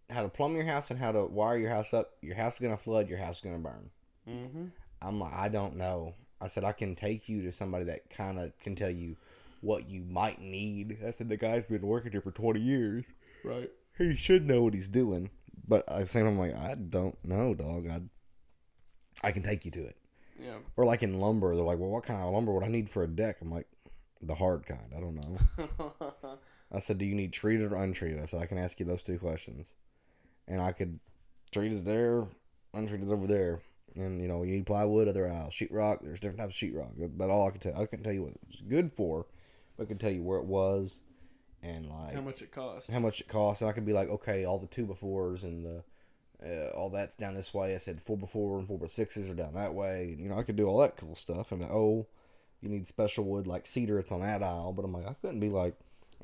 [0.10, 2.60] how to plumb your house and how to wire your house up, your house is
[2.60, 3.90] gonna flood, your house is gonna burn.
[4.30, 4.66] mm-hmm.
[5.02, 6.14] I'm like, I don't know.
[6.44, 9.16] I said I can take you to somebody that kind of can tell you
[9.62, 10.98] what you might need.
[11.06, 13.14] I said the guy's been working here for 20 years.
[13.46, 13.72] right.
[13.98, 15.30] he should know what he's doing.
[15.66, 17.88] But at the same time, I'm like, I don't know, dog.
[17.90, 18.02] I,
[19.26, 19.96] I can take you to it.
[20.44, 20.58] Yeah.
[20.76, 23.04] Or like in lumber, they're like, well, what kind of lumber would I need for
[23.04, 23.38] a deck?
[23.42, 23.68] I'm like,
[24.22, 24.92] the hard kind.
[24.96, 26.18] I don't know.
[26.74, 28.22] I said, do you need treated or untreated?
[28.22, 29.76] I said, I can ask you those two questions.
[30.46, 31.00] And I could,
[31.52, 32.28] treat is there,
[32.74, 33.62] untreated is over there.
[33.96, 35.50] And, you know, you need plywood, other aisle.
[35.50, 37.12] Sheetrock, there's different types of sheetrock.
[37.18, 39.28] But all I could tell, I couldn't tell you what it was good for,
[39.78, 41.02] but I could tell you where it was
[41.62, 42.90] and like How much it costs?
[42.90, 45.44] how much it costs, and I could be like, okay, all the two by fours
[45.44, 45.84] and the
[46.46, 47.74] uh, all that's down this way.
[47.74, 50.10] I said four by four and four by sixes are down that way.
[50.12, 51.52] And, you know, I could do all that cool stuff.
[51.54, 52.06] I'm like, oh,
[52.62, 53.98] you need special wood like cedar.
[54.00, 55.76] It's on that aisle, but I'm like, I couldn't be like,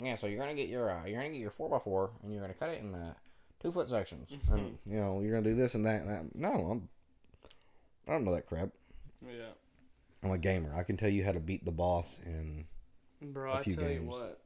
[0.01, 0.15] yeah.
[0.15, 2.41] So you're gonna get your uh, you're gonna get your four by four, and you're
[2.41, 3.13] gonna cut it in uh,
[3.61, 6.35] two foot sections, and you know, you're gonna do this and that and that.
[6.35, 6.89] No, I'm
[8.09, 8.69] I don't know that crap.
[9.23, 9.51] Yeah.
[10.23, 10.73] I'm a gamer.
[10.75, 12.65] I can tell you how to beat the boss, and
[13.21, 14.07] Bro, a I few tell you games.
[14.07, 14.41] what,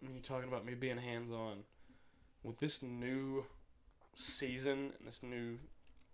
[0.00, 1.58] when you're talking about me being hands on,
[2.42, 3.46] with this new
[4.16, 5.58] season and this new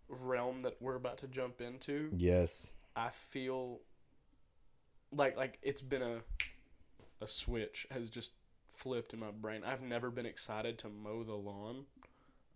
[0.08, 3.80] realm that we're about to jump into, yes, I feel
[5.10, 6.18] like like it's been a
[7.20, 8.32] a switch has just
[8.68, 9.62] flipped in my brain.
[9.64, 11.86] I've never been excited to mow the lawn.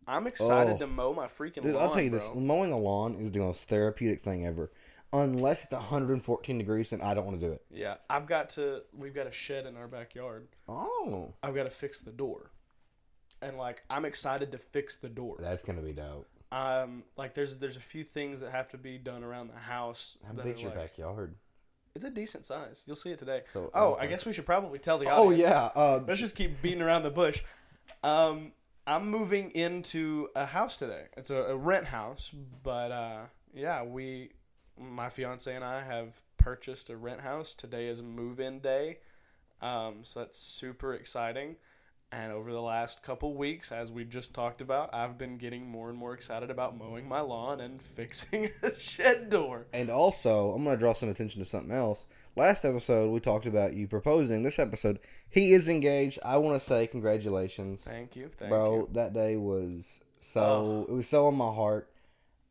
[0.07, 0.79] I'm excited Oh.
[0.79, 1.83] to mow my freaking Dude, lawn.
[1.85, 4.71] I'll tell you this: mowing the lawn is the most therapeutic thing ever.
[5.13, 7.65] Unless it's 114 degrees, and I don't want to do it.
[7.71, 8.83] Yeah, I've got to.
[8.93, 10.49] We've got a shed in our backyard.
[10.69, 12.51] Oh, I've got to fix the door,
[13.41, 15.37] and like I'm excited to fix the door.
[15.39, 16.29] that's gonna be dope.
[16.53, 20.19] Um, like there's there's a few things that have to be done around the house.
[20.27, 21.35] How big's your like- backyard?
[21.95, 22.83] It's a decent size.
[22.87, 23.41] You'll see it today.
[23.49, 24.05] So, oh, okay.
[24.05, 25.71] I guess we should probably tell the Oh yeah.
[25.75, 27.43] Uh, Let's just keep beating around the bush.
[28.05, 28.53] Um,
[28.87, 31.07] I'm moving into a house today.
[31.17, 32.31] It's a, a rent house,
[32.63, 33.19] but uh,
[33.53, 34.31] yeah, we,
[34.79, 37.55] my fiance and I have purchased a rent house.
[37.55, 38.99] Today is move-in day,
[39.61, 41.57] um, so that's super exciting.
[42.13, 45.91] And over the last couple weeks, as we've just talked about, I've been getting more
[45.91, 49.67] and more excited about mowing my lawn and fixing a shed door.
[49.73, 52.07] And also, I'm going to draw some attention to something else.
[52.37, 54.45] Last episode, we talked about you proposing.
[54.45, 56.21] This episode, he is engaged.
[56.25, 57.83] I want to say congratulations.
[57.83, 58.57] Thank you, thank you.
[58.57, 58.89] Bro, you.
[58.93, 61.91] that day was so, it was so on my heart.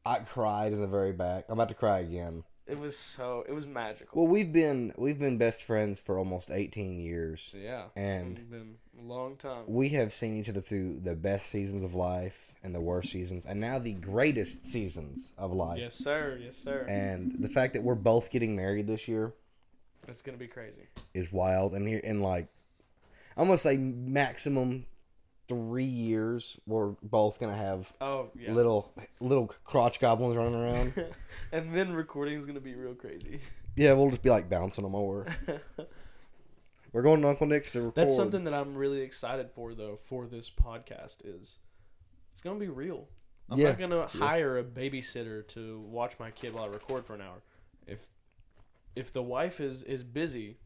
[0.05, 1.45] I cried in the very back.
[1.47, 2.43] I'm about to cry again.
[2.67, 4.23] It was so, it was magical.
[4.23, 7.53] Well, we've been we've been best friends for almost 18 years.
[7.57, 9.65] yeah, and- it's been a long time.
[9.67, 13.45] We have seen each other through the best seasons of life and the worst seasons,
[13.45, 15.79] and now the greatest seasons of life.
[15.79, 16.39] Yes, sir.
[16.41, 16.85] Yes, sir.
[16.89, 19.33] And the fact that we're both getting married this year
[20.07, 20.87] it's gonna be crazy.
[21.13, 21.73] is wild.
[21.73, 22.47] And here, in like,
[23.37, 24.85] I'm gonna say maximum
[25.47, 28.51] three years, we're both gonna have Oh yeah.
[28.51, 31.05] little little crotch goblins running around.
[31.51, 33.39] and then recording is gonna be real crazy.
[33.75, 35.25] yeah, we'll just be like bouncing them over.
[36.93, 37.95] We're going to Uncle Nick's to record.
[37.95, 41.59] That's something that I'm really excited for, though, for this podcast is
[42.31, 43.09] it's gonna be real.
[43.49, 43.69] I'm Yeah.
[43.69, 47.41] not gonna hire a babysitter to watch my kid while I record for an hour.
[47.85, 48.07] If
[48.95, 50.57] if the wife is is busy,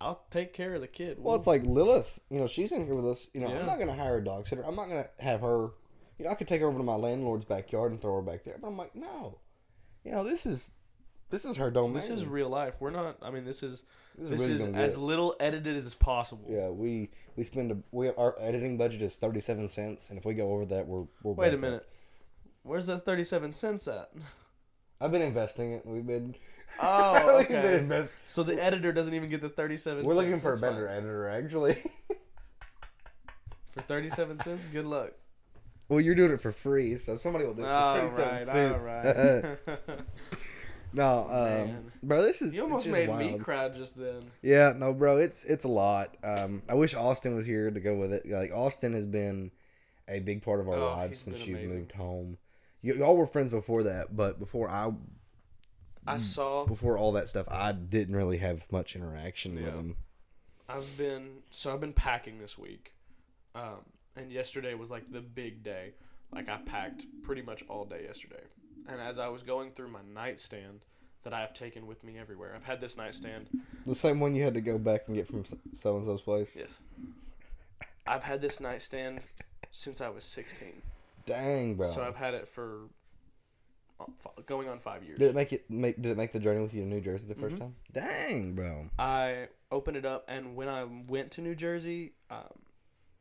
[0.00, 1.18] I'll take care of the kid.
[1.20, 2.18] Well, it's like Lilith.
[2.30, 3.28] You know, she's in here with us.
[3.32, 3.60] You know, Yeah.
[3.60, 4.64] I'm not gonna hire a dog sitter.
[4.66, 5.70] I'm not gonna have her.
[6.18, 8.44] You know, I could take her over to my landlord's backyard and throw her back
[8.44, 8.56] there.
[8.60, 9.38] But I'm like, no.
[10.04, 10.70] You know, this is
[11.30, 11.94] this is her domain.
[11.94, 12.74] this is real life.
[12.80, 13.16] We're not.
[13.22, 13.84] I mean, this is
[14.16, 16.46] This is this really is gonna as get- little edited as possible.
[16.48, 16.68] yeah.
[16.68, 20.34] We we spend a, we our editing budget is thirty seven cents, and if we
[20.34, 21.60] go over that, we're we're Wait a back up.
[21.60, 21.88] minute.
[22.62, 24.10] Where's that thirty-seven cents at?
[25.00, 25.84] I've been investing it.
[25.86, 26.34] We've been.
[26.82, 28.06] Oh, okay.
[28.24, 30.04] So the editor doesn't even get the thirty-seven.
[30.04, 30.42] We're looking cents.
[30.42, 30.96] for a That's better fine.
[30.96, 31.74] editor, actually.
[33.72, 35.12] For thirty-seven cents, good luck.
[35.88, 38.46] well, you're doing it for free, so somebody will do it for All thirty right,
[38.46, 39.66] cents.
[39.66, 39.98] right.
[40.92, 44.20] no, um, bro, this is you almost made me cry just then.
[44.42, 46.16] Yeah, no, bro, it's it's a lot.
[46.22, 48.22] Um, I wish Austin was here to go with it.
[48.28, 49.50] Like Austin has been
[50.08, 52.38] a big part of our Oh, lives since you've moved home.
[52.82, 54.92] Y- y'all were friends before that, but before I
[56.06, 56.64] I saw.
[56.66, 59.96] before all that stuff, I didn't really have much interaction with them.
[60.68, 62.94] I've been so I've been packing this week,
[63.54, 63.84] um,
[64.16, 65.92] and yesterday was like the big day.
[66.32, 68.42] Like I packed pretty much all day yesterday,
[68.88, 70.84] and as I was going through my nightstand
[71.22, 73.48] that I have taken with me everywhere, I've had this nightstand.
[73.86, 76.56] The same one you had to go back and get from so and so's place.
[76.58, 76.80] Yes,
[78.06, 79.20] I've had this nightstand
[79.70, 80.82] since I was sixteen.
[81.26, 81.86] Dang, bro.
[81.86, 82.88] So I've had it for
[84.46, 85.18] going on five years.
[85.18, 87.26] did it make it make did it make the journey with you to New Jersey
[87.26, 87.58] the 1st Mhm.
[87.58, 87.76] time?
[87.92, 88.86] Dang, bro.
[88.98, 92.58] I opened it up, and when I went to New Jersey, um,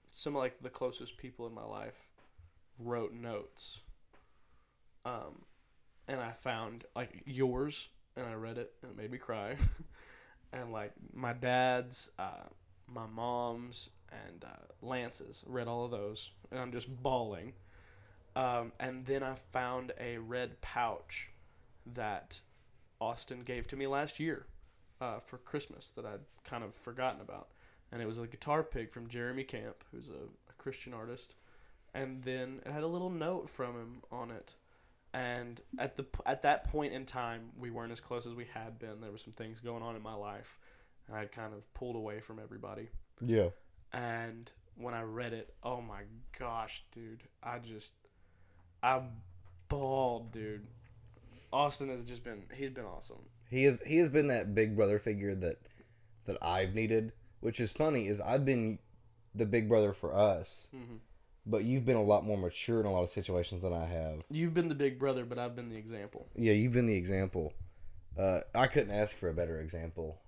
[0.10, 2.08] some of like the closest people in my life
[2.80, 3.82] wrote notes.
[5.06, 5.46] Um,
[6.08, 9.58] and I found like yours, and I read it, and it made me cry.
[10.54, 12.48] and like my dad's, uh,
[12.88, 17.54] my mom's, and uh, Lance's, read all of those, and I'm just bawling.
[18.36, 21.30] Um, and then I found a red pouch
[21.86, 22.42] that
[23.00, 24.48] Austin gave to me last year
[25.00, 27.50] uh, for Christmas that I'd kind of forgotten about.
[27.92, 31.36] And it was a guitar pick from Jeremy Camp, who's a, a Christian artist.
[31.94, 34.56] And then it had a little note from him on it.
[35.14, 38.80] And at the at that point in time, we weren't as close as we had
[38.80, 39.00] been.
[39.00, 40.58] There were some things going on in my life,
[41.08, 42.90] and I'd kind of pulled away from everybody.
[43.22, 43.50] Yeah.
[43.92, 46.02] And when I read it, oh my
[46.40, 47.94] gosh, dude, I just
[48.84, 49.02] I
[49.70, 50.68] bawled, dude.
[51.52, 53.20] Austin has just been he's been awesome.
[53.50, 55.58] He has he has been that big brother figure that
[56.26, 57.14] that I've needed.
[57.40, 58.80] Which is funny is I've been
[59.36, 61.00] the big brother for us, Mhm.
[61.46, 64.24] but you've been a lot more mature in a lot of situations than I have.
[64.30, 66.28] You've been the big brother, but I've been the example.
[66.36, 67.54] Yeah, you've been the example.
[68.18, 70.22] Uh, I couldn't ask for a better example.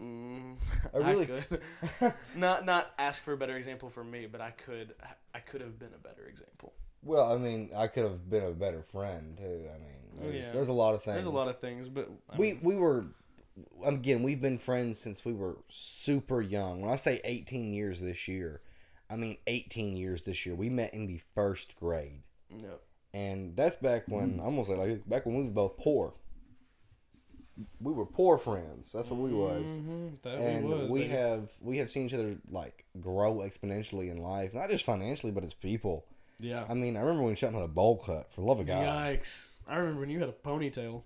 [0.00, 0.56] Mm,
[0.94, 1.62] I I, really- could
[2.36, 4.94] not not ask for a better example for me, but I could
[5.34, 6.72] I could have been a better example.
[7.02, 9.44] Well, I mean, I could have been a better friend too.
[9.74, 9.98] I mean,
[10.32, 10.52] there's, Yeah.
[10.52, 11.14] there's a lot of things.
[11.14, 13.06] There's a lot of things, but I we mean, we were
[13.84, 18.28] again we've been friends since we were super young when i say 18 years this
[18.28, 18.60] year
[19.10, 22.74] i mean 18 years this year we met in the first grade no.
[23.12, 26.14] and that's back when i'm gonna say like back when we were both poor
[27.80, 30.90] we were poor friends that's what we was Mhm, that and we was.
[30.90, 35.32] we have we have seen each other like grow exponentially in life not just financially
[35.32, 36.06] but as people
[36.40, 36.64] yeah.
[36.68, 39.48] i mean i remember when shot had a bowl cut for love of god Yikes!
[39.66, 41.02] I remember when you had a ponytail.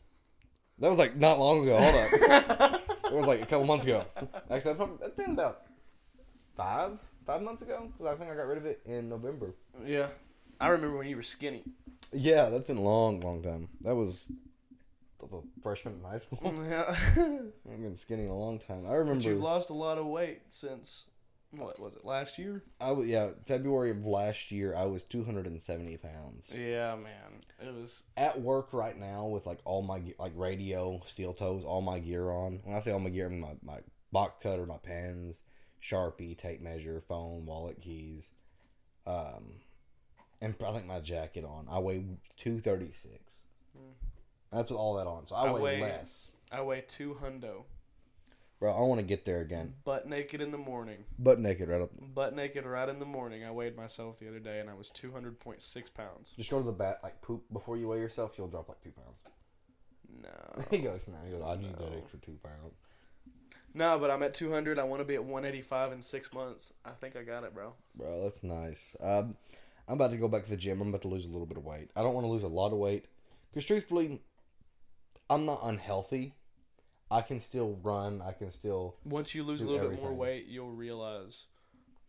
[0.79, 2.81] that was like not long ago hold up
[3.13, 4.05] it was like a couple months ago.
[4.51, 5.63] Actually, that's, been about
[6.57, 9.55] five five months ago because I think I got rid of it in November.
[9.87, 10.09] Yeah,
[10.61, 11.63] I remember when you were skinny.
[12.13, 13.69] Yeah, that's been a long, long time.
[13.83, 14.29] That was
[15.21, 16.39] the freshman in high school.
[16.69, 16.85] yeah,
[17.71, 18.87] I've been skinny a long time.
[18.87, 19.29] I but remember.
[19.29, 21.11] you've lost a lot of weight since
[21.53, 22.63] what was it last year?
[22.81, 24.75] I was yeah February of last year.
[24.75, 26.53] I was two hundred and seventy pounds.
[26.55, 28.05] Yeah, man, it was.
[28.17, 31.99] At work right now with like all my ge- like radio, steel toes, all my
[31.99, 32.61] gear on.
[32.65, 33.79] When I say all my gear, I mean my my
[34.13, 35.43] box cutter, my pens,
[35.83, 38.31] sharpie, tape measure, phone, wallet, keys,
[39.07, 39.61] um,
[40.41, 41.67] and I think my jacket on.
[41.71, 42.05] I weigh
[42.37, 43.43] two thirty six.
[44.51, 45.25] That's with all that on.
[45.27, 45.47] So I.
[45.47, 46.29] I weigh, weigh- less.
[46.51, 47.65] I weigh two hundo,
[48.63, 49.75] Bro, I want to get there again.
[49.85, 50.99] butt naked in the morning.
[51.19, 51.91] Butt naked, right up.
[52.15, 53.45] Butt naked right in the morning.
[53.45, 56.33] I weighed myself the other day and I was two hundred point six pounds.
[56.37, 58.35] Just go to the bat, like poop before you weigh yourself.
[58.39, 59.19] You'll drop like two pounds.
[60.23, 62.77] No, He goes, no, he goes, I need that extra two pounds.
[63.75, 64.79] no, but I'm at two hundred.
[64.79, 66.73] I want to be at one eighty five in six months.
[66.85, 67.73] I think I got it, bro.
[67.97, 68.95] Bro, that's nice.
[69.01, 69.35] Um,
[69.89, 70.81] I'm about to go back to the gym.
[70.81, 71.91] I'm about to lose a little bit of weight.
[71.97, 73.07] I don't want to lose a lot of weight
[73.51, 74.23] because truthfully,
[75.29, 76.37] I'm not unhealthy.
[77.13, 78.23] I can still run.
[78.23, 78.97] I can still.
[79.05, 81.47] Once you lose a little bit more weight, you'll realize,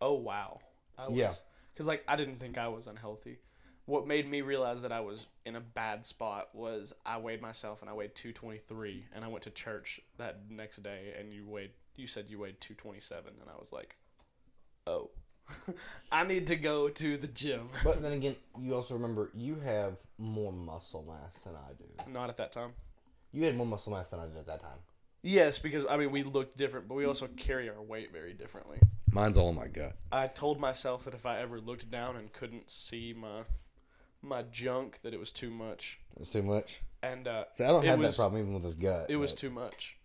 [0.00, 0.60] oh wow,
[0.98, 1.32] I was, Yeah.
[1.72, 3.38] Because like I didn't think I was unhealthy.
[3.86, 7.82] What made me realize that I was in a bad spot was I weighed myself
[7.82, 11.34] and I weighed two twenty three, and I went to church that next day, and
[11.34, 11.72] you weighed.
[11.96, 13.96] You said you weighed two twenty seven, and I was like,
[14.86, 15.10] oh,
[16.12, 17.68] I need to go to the gym.
[17.84, 22.10] But then again, you also remember you have more muscle mass than I do.
[22.10, 22.72] Not at that time.
[23.32, 24.78] You had more muscle mass than I did at that time.
[25.26, 28.78] Yes, because I mean we look different, but we also carry our weight very differently.
[29.10, 29.96] Mine's all in my gut.
[30.12, 33.44] I told myself that if I ever looked down and couldn't see my
[34.20, 35.98] my junk, that it was too much.
[36.20, 36.82] It's too much.
[37.02, 39.06] And uh, See, I don't have was- that problem even with this gut.
[39.08, 39.96] it was too much.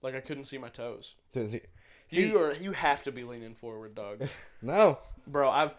[0.00, 1.16] Like I couldn't see my toes.
[1.34, 1.60] See,
[2.06, 4.28] see, you are you have to be leaning forward, dog.
[4.62, 4.98] no.
[5.26, 5.74] Bro, I've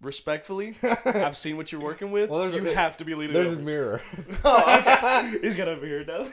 [0.00, 2.30] respectfully, I've seen what you're working with.
[2.30, 3.34] Well, there's a- you have to be leading.
[3.34, 4.00] There's a mirror.
[4.44, 5.38] oh, okay.
[5.42, 6.26] He's got a beard now.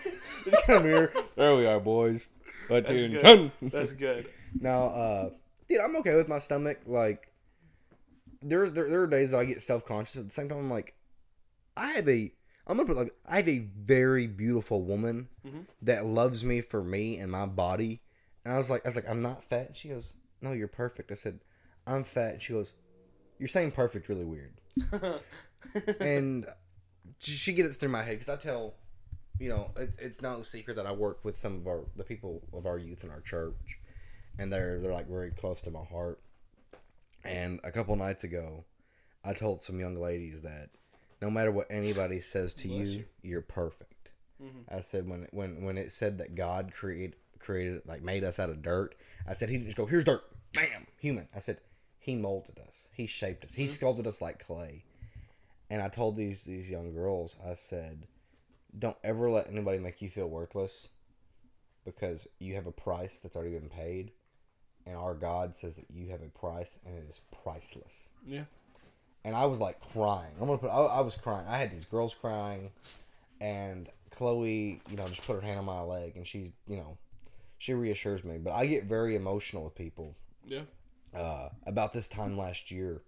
[0.66, 1.12] Come here.
[1.36, 2.30] There we are, boys.
[2.70, 3.52] That's good.
[3.62, 4.28] That's good.
[4.60, 5.30] Now, uh,
[5.68, 6.80] dude, I'm okay with my stomach.
[6.86, 7.32] Like,
[8.42, 10.60] there's there, there are days that I get self conscious, but at the same time,
[10.60, 10.94] I'm like,
[11.76, 12.32] I have a,
[12.68, 15.66] I'm gonna put like, I have a very beautiful woman Mhm.
[15.84, 18.02] that loves me for me and my body.
[18.46, 19.68] And I was like, I was like, I'm not fat.
[19.68, 21.12] And she goes, No, you're perfect.
[21.12, 21.40] I said,
[21.86, 22.34] I'm fat.
[22.34, 22.74] And she goes,
[23.40, 24.54] You're saying perfect really weird.
[26.00, 26.46] and
[27.20, 28.76] she, gets it through my head because I tell,
[29.40, 32.42] you know, it's, it's no secret that I work with some of our the people
[32.54, 33.80] of our youth in our church,
[34.40, 36.20] and they're they're like very close to my heart.
[37.24, 38.64] And a couple nights ago,
[39.24, 40.70] I told some young ladies that
[41.22, 43.06] no matter what anybody says to you, you.
[43.22, 43.38] you.
[43.40, 44.10] are perfect.
[44.42, 44.64] Mhm.
[44.70, 48.50] I said when when when it said that God created created like made us out
[48.50, 48.96] of dirt,
[49.28, 50.24] I said he didn't just go here's dirt,
[50.54, 51.28] bam, human.
[51.36, 51.60] I said
[52.08, 53.70] he molded us, he shaped us, he mm-hmm.
[53.70, 54.84] sculpted us like clay.
[55.70, 58.08] And I told these these young girls, I said,
[58.80, 60.90] don't ever let anybody make you feel worthless,
[61.84, 64.12] because you have a price that's already been paid,
[64.86, 68.46] and our God says that you have a price and it is priceless Yeah.
[69.26, 70.32] and I was like crying.
[70.40, 70.70] I'm gonna put.
[70.70, 71.46] I, I was crying.
[71.50, 72.72] I had these girls crying,
[73.42, 76.98] and Chloe, you know, just put her hand on my leg, and she, you know,
[77.58, 78.38] she reassures me.
[78.38, 80.16] But I get very emotional with people.
[80.46, 80.62] Yeah.
[81.16, 83.02] Uh, about this time last year,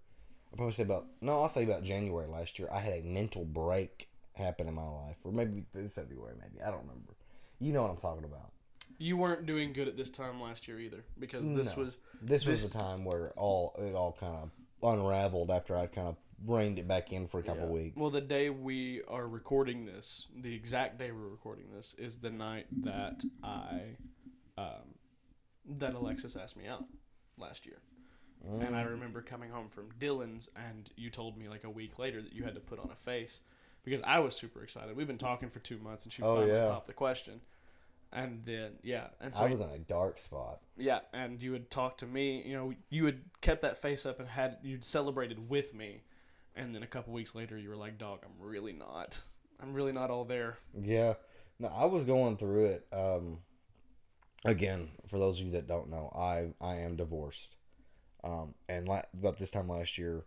[0.52, 2.70] I probably say about no, I'll say about January last year.
[2.72, 6.82] I had a mental break happen in my life, or maybe February, maybe I don't
[6.82, 7.14] remember.
[7.60, 8.52] You know what I'm talking about.
[8.98, 11.84] You weren't doing good at this time last year either, because this No.
[11.84, 16.08] was This, was the time where all it all kind of unraveled after I kind
[16.08, 17.74] of reined it back in for a couple Yeah.
[17.74, 17.98] weeks.
[17.98, 22.30] Well, the day we are recording this, the exact day we're recording this, is the
[22.30, 23.98] night that I,
[24.58, 24.96] um,
[25.66, 26.86] that Alexis asked me out
[27.40, 27.78] last year.
[28.44, 28.74] And Mm.
[28.74, 32.32] I remember coming home from Dylan's, and you told me like a week later that
[32.34, 33.42] you had to put on a face
[33.84, 34.96] because I was super excited.
[34.96, 36.70] We've been talking for two months, and she Oh, finally yeah.
[36.70, 37.42] popped the question.
[38.14, 40.62] And then yeah, and so I was in a dark spot.
[40.78, 42.42] yeah, and you would talk to me.
[42.44, 46.02] You know, you had kept that face up and had you'd celebrated with me,
[46.56, 49.22] and then a couple weeks later, you were like, "Dog, I'm really not.
[49.62, 51.16] I'm really not all there." Yeah.
[51.60, 52.88] No, I was going through it.
[52.92, 53.40] Um,
[54.46, 57.56] again, for those of you that don't know, I I am divorced.
[58.24, 60.26] Um, and la- about this time last year,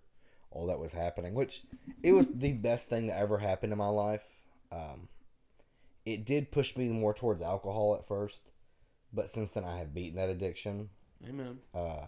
[0.51, 1.63] all that was happening, which
[2.03, 4.23] it was the best thing that ever happened in my life.
[4.71, 5.09] Um,
[6.07, 8.41] it did push me more towards alcohol at first,
[9.13, 10.89] but since then I have beaten that addiction.
[11.29, 11.59] Amen.
[11.75, 12.07] Uh,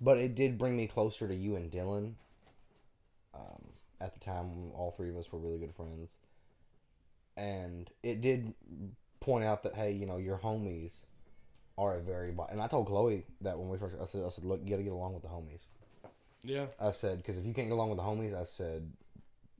[0.00, 2.14] but it did bring me closer to you and Dylan.
[3.34, 6.18] Um, at the time, all three of us were really good friends,
[7.36, 8.54] and it did
[9.26, 11.04] point out that hey, you know, your homies
[11.76, 12.34] are a very.
[12.50, 14.76] And I told Chloe that when we first, I said, I said, look, you got
[14.76, 15.64] to get along with the homies.
[16.42, 18.88] Yeah, I said because if you can't get along with the homies, I said,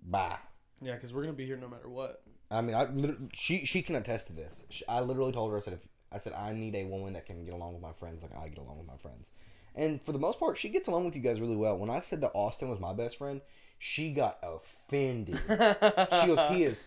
[0.02, 0.38] bye.
[0.80, 2.22] yeah, because we're gonna be here no matter what.
[2.48, 2.86] I mean, I
[3.34, 4.64] she she can attest to this.
[4.70, 7.26] She, I literally told her I said if I said I need a woman that
[7.26, 9.32] can get along with my friends like I get along with my friends,
[9.74, 11.76] And for the most part, she gets along with you guys really well.
[11.76, 13.40] When I said that Austin was my best friend,
[13.80, 15.40] she got offended.
[15.48, 16.84] she goes, "He is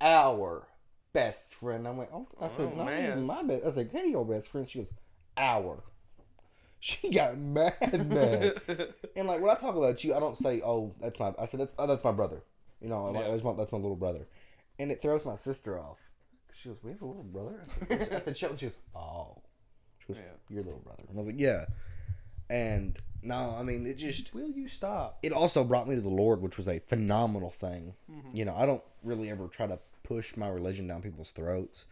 [0.00, 0.66] our
[1.12, 3.04] best friend." I'm like, "Oh," I said, Oh, "Not man.
[3.12, 4.92] even my best." I said, "Hey, your best friend." She goes,
[5.36, 5.82] "Our."
[6.82, 7.76] She got mad,
[8.08, 8.54] mad.
[9.14, 11.60] and like when I talk about you, I don't say, "Oh, that's my." I said,
[11.60, 12.42] "That's oh, that's my brother."
[12.80, 13.28] You know, Yeah.
[13.30, 14.26] that's my that's my little brother,
[14.78, 15.98] and it throws my sister off.
[16.54, 19.42] She goes, "We have a little brother." I said, I said She goes, "Oh."
[19.98, 20.54] She goes, Yeah.
[20.54, 21.66] "Your little brother." And I was like, "Yeah."
[22.48, 25.18] And no, I mean, it just Will you stop?
[25.22, 27.94] it also brought me to the Lord, which was a phenomenal thing.
[28.10, 28.34] Mm-hmm.
[28.34, 29.78] You know, I don't really ever try to
[30.10, 31.86] push my religion down people's throats.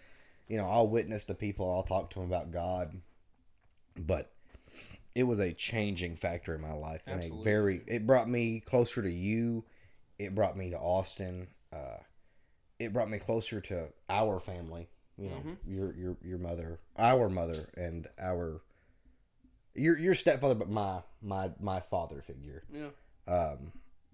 [0.48, 3.00] You know, I'll witness to people, I'll talk to them about God,
[3.96, 4.32] but
[5.14, 7.82] it was a changing factor in my life, and a very.
[7.86, 9.64] It brought me closer to you.
[10.18, 11.48] It brought me to Austin.
[11.72, 11.98] Uh,
[12.78, 14.88] it brought me closer to our family.
[15.16, 15.72] You know, Mm-hmm.
[15.74, 18.60] your your your mother, our mother, and our
[19.74, 22.88] your your stepfather, but my my my father figure Yeah.
[23.26, 23.72] um,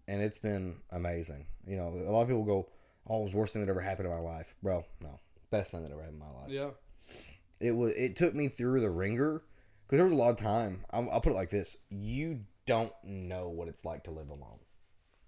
[0.08, 1.46] and it's been amazing.
[1.66, 2.68] You know, a lot of people go,
[3.06, 5.72] "Oh, it was the worst thing that ever happened in my life." Bro, no, best
[5.72, 6.50] thing that ever happened in my life.
[6.50, 6.70] Yeah.
[7.60, 7.92] It was.
[7.94, 9.42] It took me through the ringer
[9.86, 10.84] because there was a lot of time.
[10.90, 14.58] I'll, I'll put it like this: you don't know what it's like to live alone.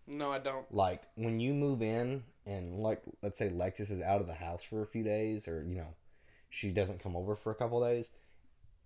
[0.07, 0.73] No, I don't.
[0.73, 4.63] Like when you move in, and like let's say Lexus is out of the house
[4.63, 5.95] for a few days, or you know,
[6.51, 8.11] she doesn't come over for a couple days,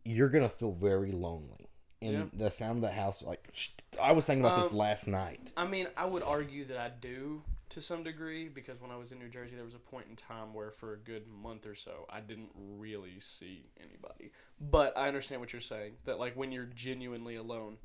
[0.04, 1.68] you're gonna feel very lonely.
[2.02, 2.24] And Yeah.
[2.32, 3.46] the sound of the house, like
[4.02, 5.52] I was thinking about this Um, last night.
[5.56, 9.12] I mean, I would argue that I do to some degree because when I was
[9.12, 11.74] in New Jersey, there was a point in time where for a good month or
[11.74, 14.32] so, I didn't really see anybody.
[14.60, 17.78] But I understand what you're saying that like when you're genuinely alone,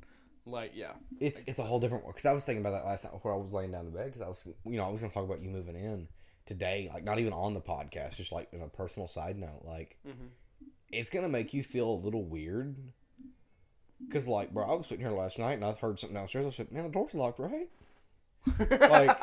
[0.44, 3.12] like yeah, It's it's a whole different because I was thinking about that last night
[3.12, 5.12] before I was laying down to bed because I was you know I was gonna
[5.12, 6.08] talk about you moving in
[6.46, 9.98] today like not even on the podcast just like in a personal side note like
[10.06, 10.28] Mhm.
[10.92, 12.76] it's gonna make you feel a little weird
[14.06, 16.50] because like bro I was sitting here last night and I heard something downstairs I
[16.50, 17.68] said man the door's locked right
[18.88, 19.18] like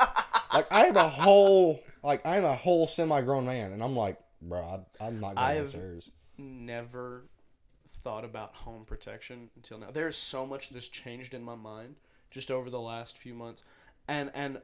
[0.54, 4.18] like I am a whole like I'm a whole semi grown man and I'm like
[4.40, 7.24] bro I, I'm not going I've- downstairs never
[8.04, 9.90] thought about home protection until now.
[9.90, 11.96] There's so much that's changed in my mind
[12.30, 13.64] just over the last few months.
[14.06, 14.58] And and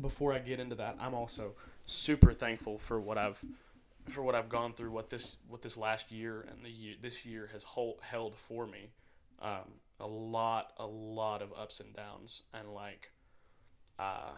[0.00, 3.44] before I get into that, I'm also super thankful for what I've
[4.08, 7.26] for what I've gone through, what this what this last year and the year this
[7.26, 8.90] year has hold, held for me.
[9.40, 13.10] Um, a lot, a lot of ups and downs, and like,
[13.98, 14.30] uh,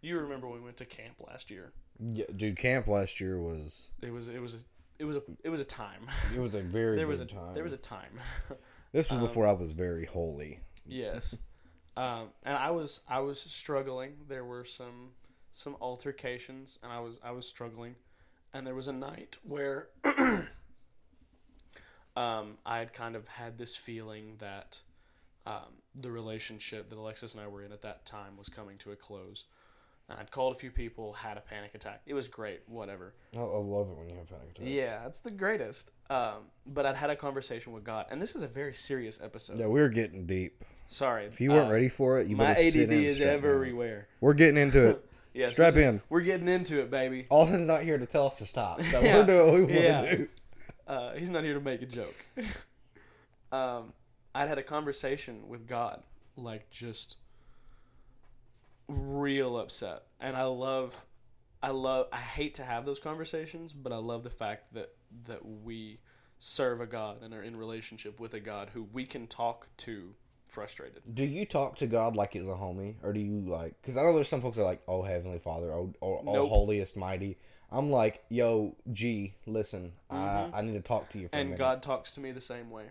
[0.00, 1.72] you remember when we went to camp last year?
[2.00, 4.58] yeah, dude camp last year was It was, it was, a,
[4.98, 6.08] it was a, it was a time.
[6.34, 8.20] it was a very there was a time there was a time.
[8.92, 11.36] this was um, before I was very holy yes,
[11.96, 14.14] um, and I was I was struggling.
[14.28, 15.10] There were some
[15.52, 17.96] some altercations, and I was I was struggling,
[18.54, 19.88] and there was a night where
[22.16, 24.82] um, I had kind of had this feeling that
[25.46, 28.92] um, the relationship that Alexis and I were in at that time was coming to
[28.92, 29.46] a close.
[30.10, 32.00] And I'd called a few people, had a panic attack.
[32.06, 33.12] It was great, whatever.
[33.36, 34.68] I, I love it when you have panic attacks.
[34.70, 35.90] Yeah, it's the greatest.
[36.08, 39.58] Um, but I'd had a conversation with God, and this is a very serious episode.
[39.58, 40.64] Yeah, we were getting deep.
[40.86, 42.96] Sorry, If you weren't uh, ready for it, you my better sit ADD in.
[42.98, 44.08] and is everywhere.
[44.22, 45.04] We're getting into it.
[45.34, 46.00] Yes, Strap is- in.
[46.08, 47.26] We're getting into it, baby.
[47.30, 49.18] Austin's not here to tell us to stop, so Yeah.
[49.18, 50.00] we're doing what we want Yeah.
[50.00, 50.28] to do.
[50.88, 52.14] Uh, he's not here to make a joke.
[53.52, 53.92] um,
[54.34, 56.02] I'd had a conversation with God,
[56.36, 57.16] like just
[58.88, 61.04] real upset, and I love,
[61.62, 64.94] I love, I hate to have those conversations, but I love the fact that
[65.26, 66.00] that we
[66.38, 70.14] serve a God and are in relationship with a God who we can talk to
[70.46, 71.02] frustrated.
[71.14, 73.74] Do you talk to God like it's a homie, or do you like?
[73.80, 76.48] Because I know there's some folks that are like, "Oh Heavenly Father, oh, oh, oh
[76.48, 77.38] Holiest Mighty."
[77.70, 81.40] I'm like, "Yo, G, listen, I, I need to talk to you for a Mm-hmm.
[81.40, 82.86] And minute." God talks to me the same way.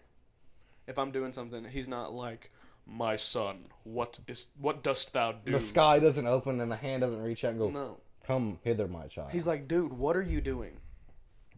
[0.88, 2.52] If I'm doing something, He's not like,
[2.88, 7.02] "My son, what is what dost thou do?" the sky doesn't open and the hand
[7.02, 10.22] doesn't reach out and go, No, "Come hither, my child." He's like, "Dude, what are
[10.22, 10.78] you doing?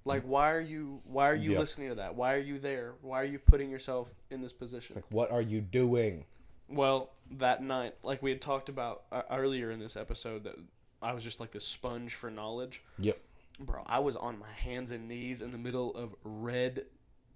[0.06, 1.60] Like, why are you why are you Yeah.
[1.60, 2.16] listening to that?
[2.16, 2.96] Why are you there?
[3.02, 6.26] Why are you putting yourself in this position?" like, "What are you doing?"
[6.68, 10.56] Well, that night, like we had talked about uh, earlier in this episode, that
[11.02, 12.82] I was just like this sponge for knowledge.
[12.98, 13.20] Yep.
[13.60, 16.86] Bro, I was on my hands and knees in the middle of red,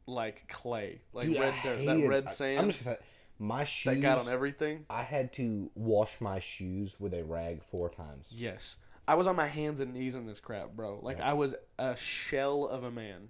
[0.07, 2.97] like clay, like Dude, I red dirt, that hated- red I- sand I'm just gonna
[2.97, 3.03] say,
[3.39, 4.85] my shoes that got on everything.
[4.89, 8.33] I had to wash my shoes with a rag four times.
[8.35, 8.77] Yes,
[9.07, 10.99] I was on my hands and knees in this crap, bro.
[11.01, 13.29] Like I was a shell of a man.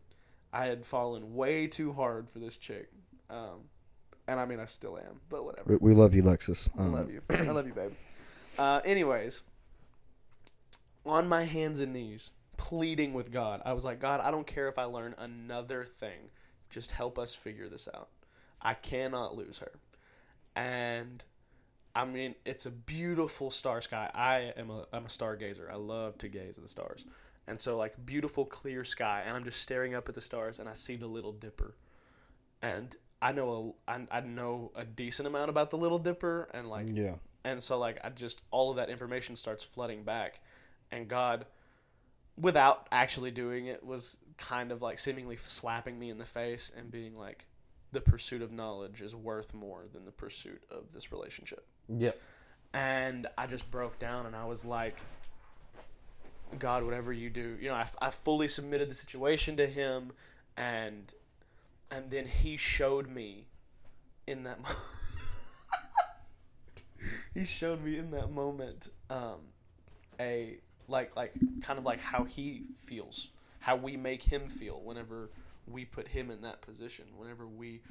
[0.51, 2.89] I had fallen way too hard for this chick,
[3.30, 3.70] um,
[4.28, 5.78] and I mean I still am, but whatever.
[5.78, 6.70] We, we love you, Lexus.
[6.78, 7.22] I love you.
[7.30, 7.93] I love you, babe.
[8.60, 9.41] Uh, anyways,
[11.06, 14.68] on my hands and knees, pleading with God, I was like, God, I don't care
[14.68, 16.30] if I learn another thing.
[16.70, 18.10] Just help us figure this out.
[18.62, 19.74] I cannot lose her.
[20.56, 21.24] And
[21.95, 24.10] I mean, it's a beautiful star sky.
[24.14, 25.72] I am a I'm a stargazer.
[25.72, 27.06] I love to gaze at the stars.
[27.47, 30.70] And so like beautiful clear sky and I'm just staring up at the stars and
[30.70, 31.76] I see the little dipper.
[32.62, 36.70] And I know a, I, I know a decent amount about the little dipper and
[36.70, 37.16] like Yeah.
[37.43, 40.39] and so like I just all of that information starts flooding back
[40.91, 41.45] and God
[42.38, 46.89] without actually doing it was kind of like seemingly slapping me in the face and
[46.89, 47.45] being like
[47.94, 51.66] the pursuit of knowledge is worth more than the pursuit of this relationship.
[51.88, 52.20] Yep.
[52.74, 55.00] And I just broke down and I was like
[56.60, 60.12] God whatever you do, you know, I, I fully submitted the situation to him
[60.58, 61.14] and
[61.89, 63.48] and then he showed me
[64.26, 64.70] in that mo-
[67.34, 69.39] he showed me in that moment um,
[70.20, 73.30] a like like kind of like how he feels
[73.60, 75.30] how we make him feel whenever
[75.68, 77.82] we put him in that position whenever we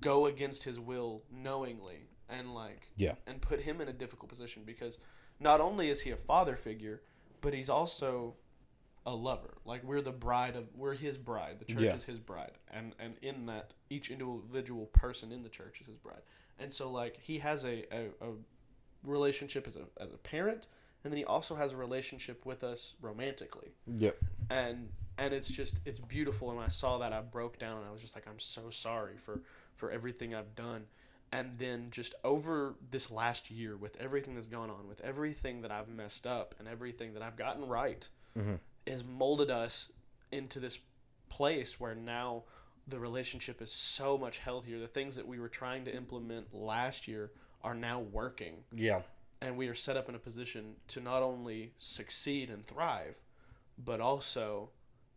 [0.00, 3.14] go against his will knowingly and like Yeah.
[3.26, 4.98] and put him in a difficult position because
[5.38, 7.02] not only is he a father figure
[7.40, 8.34] but he's also
[9.06, 11.94] a lover like we're the bride of we're his bride the church Yeah.
[11.94, 15.98] is his bride and and in that each individual person in the church is his
[15.98, 16.22] bride
[16.58, 18.32] and so like he has a, a, a
[19.02, 20.66] relationship as a, as a parent
[21.02, 24.16] and then he also has a relationship with us romantically Yep.
[24.48, 24.88] and
[25.18, 27.90] and it's just it's beautiful and when i saw that i broke down and i
[27.90, 29.40] was just like i'm so sorry for
[29.74, 30.84] for everything i've done
[31.32, 35.70] and then just over this last year with everything that's gone on with everything that
[35.70, 38.58] i've messed up and everything that i've gotten right Mhm.
[38.86, 39.90] has molded us
[40.32, 40.80] into this
[41.28, 42.42] place where now
[42.86, 47.06] the relationship is so much healthier the things that we were trying to implement last
[47.08, 47.30] year
[47.62, 49.02] are now working Yeah.
[49.40, 53.16] and we are set up in a position to not only succeed and thrive,
[53.78, 54.70] but also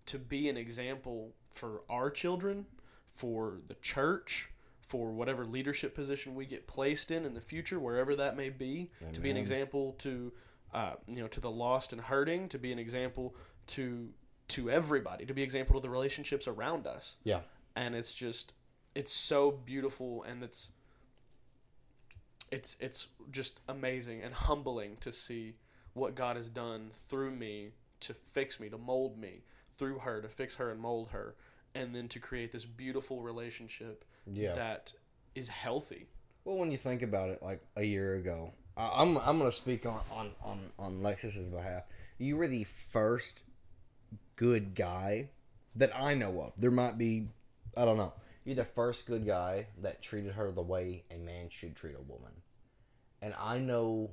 [0.08, 2.66] to be an example for our children,
[3.08, 4.50] for the church,
[4.82, 8.92] for whatever leadership position we get placed in in the future, wherever that may be,
[9.14, 10.32] to be an example to,
[10.74, 13.36] uh, you know, to the lost and hurting, to be an example
[13.68, 14.10] to
[14.50, 17.42] to everybody, to be example to the relationships around us Yeah.
[17.76, 18.54] and it's just
[18.96, 20.72] it's so beautiful and it's
[22.50, 25.56] it's it's just amazing and humbling to see
[25.94, 29.44] what God has done through me to fix me to mold me
[29.78, 31.36] through her to fix her and mold her
[31.76, 34.54] and then to create this beautiful relationship Yeah.
[34.54, 34.94] that
[35.36, 36.08] is healthy
[36.44, 39.86] Well, when you think about it, like a year ago, I, I'm I'm gonna speak
[39.86, 41.84] on on on on Lexus's behalf.
[42.18, 43.44] You were the first
[44.36, 45.30] good guy
[45.76, 46.54] that I know of.
[46.58, 47.28] There might be,
[47.76, 48.14] I don't know.
[48.46, 52.02] You're the first good guy that treated her the way a man should treat a
[52.02, 52.32] woman,
[53.22, 54.12] and I know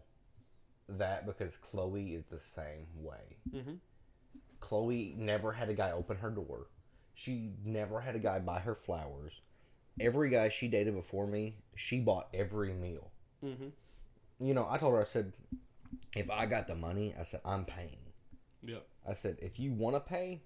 [0.88, 3.36] that because Chloe is the same way.
[3.50, 3.78] Mhm.
[4.64, 6.68] Chloe never had a guy open her door.
[7.14, 9.42] She never had a guy buy her flowers.
[10.00, 13.12] Every guy she dated before me, she bought every meal.
[13.44, 13.68] mm-hmm.
[14.40, 15.34] You know, I told her, I said,
[16.16, 18.12] if I got the money, I said, I'm paying.
[18.64, 20.40] yeah I said, if you want to pay,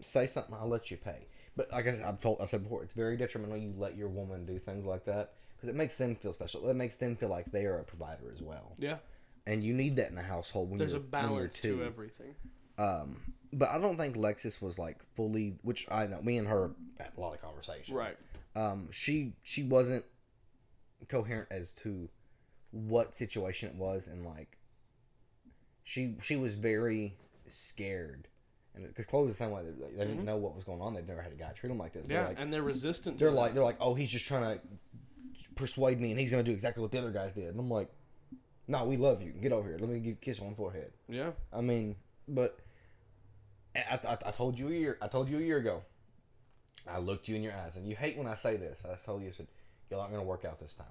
[0.00, 1.28] say something, I'll let you pay.
[1.56, 4.08] But like I said, I've told, I said before, it's very detrimental you let your
[4.08, 6.68] woman do things like that because it makes them feel special.
[6.68, 8.96] It makes them feel like they are a provider as well, yeah
[9.46, 10.70] and you need that in the household.
[10.70, 12.34] When there's a you're, when you're balance to everything
[12.78, 13.16] Um,
[13.52, 17.10] but I don't think Lexus was like fully, which I know me and her had
[17.16, 17.94] a lot of conversation.
[17.94, 18.16] right
[18.56, 20.04] Um, she she wasn't
[21.08, 22.08] coherent as to
[22.70, 24.58] what situation it was, and like
[25.84, 27.14] she she was very
[27.48, 28.28] scared,
[28.74, 30.94] and because Chloe was the same way, they, they didn't know what was going on.
[30.94, 32.06] They've never had a guy treat them like this.
[32.06, 32.12] Mm-hmm.
[32.12, 33.36] yeah They're like, and they're resistant they're that.
[33.36, 34.60] like they're like, oh, he's just trying to
[35.54, 37.48] persuade me, and he's gonna do exactly what the other guys did.
[37.48, 37.90] And I'm like,
[38.66, 39.32] no, we love you.
[39.32, 39.78] Get over here.
[39.78, 40.92] Let me give you a kiss on the forehead.
[41.08, 41.96] yeah I mean,
[42.28, 42.58] but
[43.74, 44.98] I, I, I told you a year.
[45.00, 45.82] I told you a year ago.
[46.88, 48.84] I looked you in your eyes, and you hate when I say this.
[48.84, 49.46] I told you, I said,
[49.90, 50.86] "You're not going to work out this time,"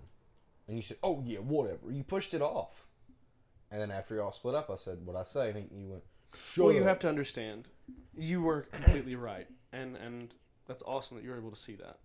[0.68, 2.88] and you said, "Oh yeah, whatever." You pushed it off,
[3.70, 6.04] and then after y'all split up, I said, "What I say?" And you went,
[6.38, 7.70] "Sure." well, you up." have to understand,
[8.18, 10.34] you were completely right, and and
[10.68, 12.00] that's awesome that you were able to see that.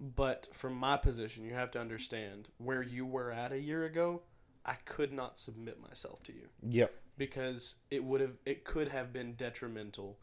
[0.00, 4.22] But from my position, you have to understand where you were at a year ago.
[4.64, 6.92] I could not submit myself to you Yep.
[7.18, 10.18] Because it would have it could have been detrimental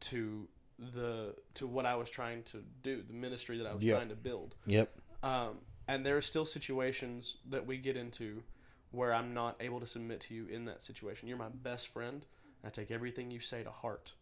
[0.00, 0.48] to
[0.78, 3.96] the to what I was trying to do, the ministry that I was Yep.
[3.96, 4.54] trying to build.
[4.66, 4.90] Yep.
[5.22, 8.42] Um, and there are still situations that we get into
[8.90, 11.28] where I'm not able to submit to you in that situation.
[11.28, 12.26] You're my best friend.
[12.64, 14.14] I take everything you say to heart.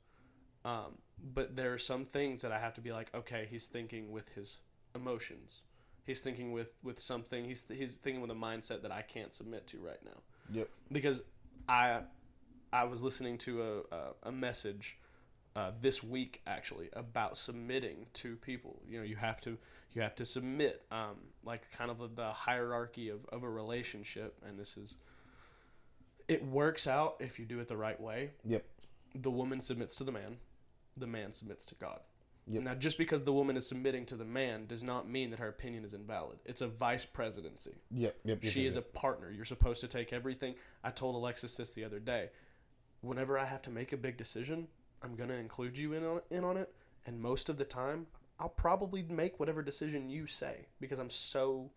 [0.65, 4.11] Um, but there are some things that I have to be like, okay, he's thinking
[4.11, 4.59] with his
[4.95, 5.63] emotions.
[6.05, 7.45] He's thinking with, with something.
[7.45, 10.21] He's he's thinking with a mindset that I can't submit to right now
[10.53, 10.69] Yep.
[10.91, 11.23] because
[11.69, 12.01] I
[12.73, 14.99] I was listening to a, a, a message
[15.57, 18.81] uh, this week actually about submitting to people.
[18.87, 19.59] You know, you have to
[19.93, 24.59] you have to submit, um, like kind of the hierarchy of, of a relationship, and
[24.59, 24.99] this is
[26.29, 28.31] it works out if you do it the right way.
[28.45, 28.65] Yep.
[29.15, 30.37] The woman submits to the man,
[30.97, 32.01] the man submits to God.
[32.51, 32.63] Yep.
[32.63, 35.49] Now, just because the woman is submitting to the man does not mean that her
[35.49, 36.39] opinion is invalid.
[36.47, 37.77] It's a vice presidency.
[37.91, 38.17] Yep.
[38.25, 38.45] Yep.
[38.45, 39.31] She is a partner.
[39.31, 40.55] You're supposed to take everything.
[40.83, 42.31] I told Alexis this the other day.
[43.01, 44.69] Whenever I have to make a big decision,
[45.03, 46.75] I'm gonna include you in on in on it,
[47.07, 48.07] and most of the time,
[48.39, 51.71] I'll probably make whatever decision you say because I'm so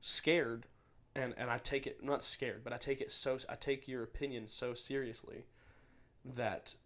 [0.00, 0.66] scared,
[1.14, 4.02] and and I take it not scared, but I take it so I take your
[4.02, 5.44] opinion so seriously
[6.24, 6.76] that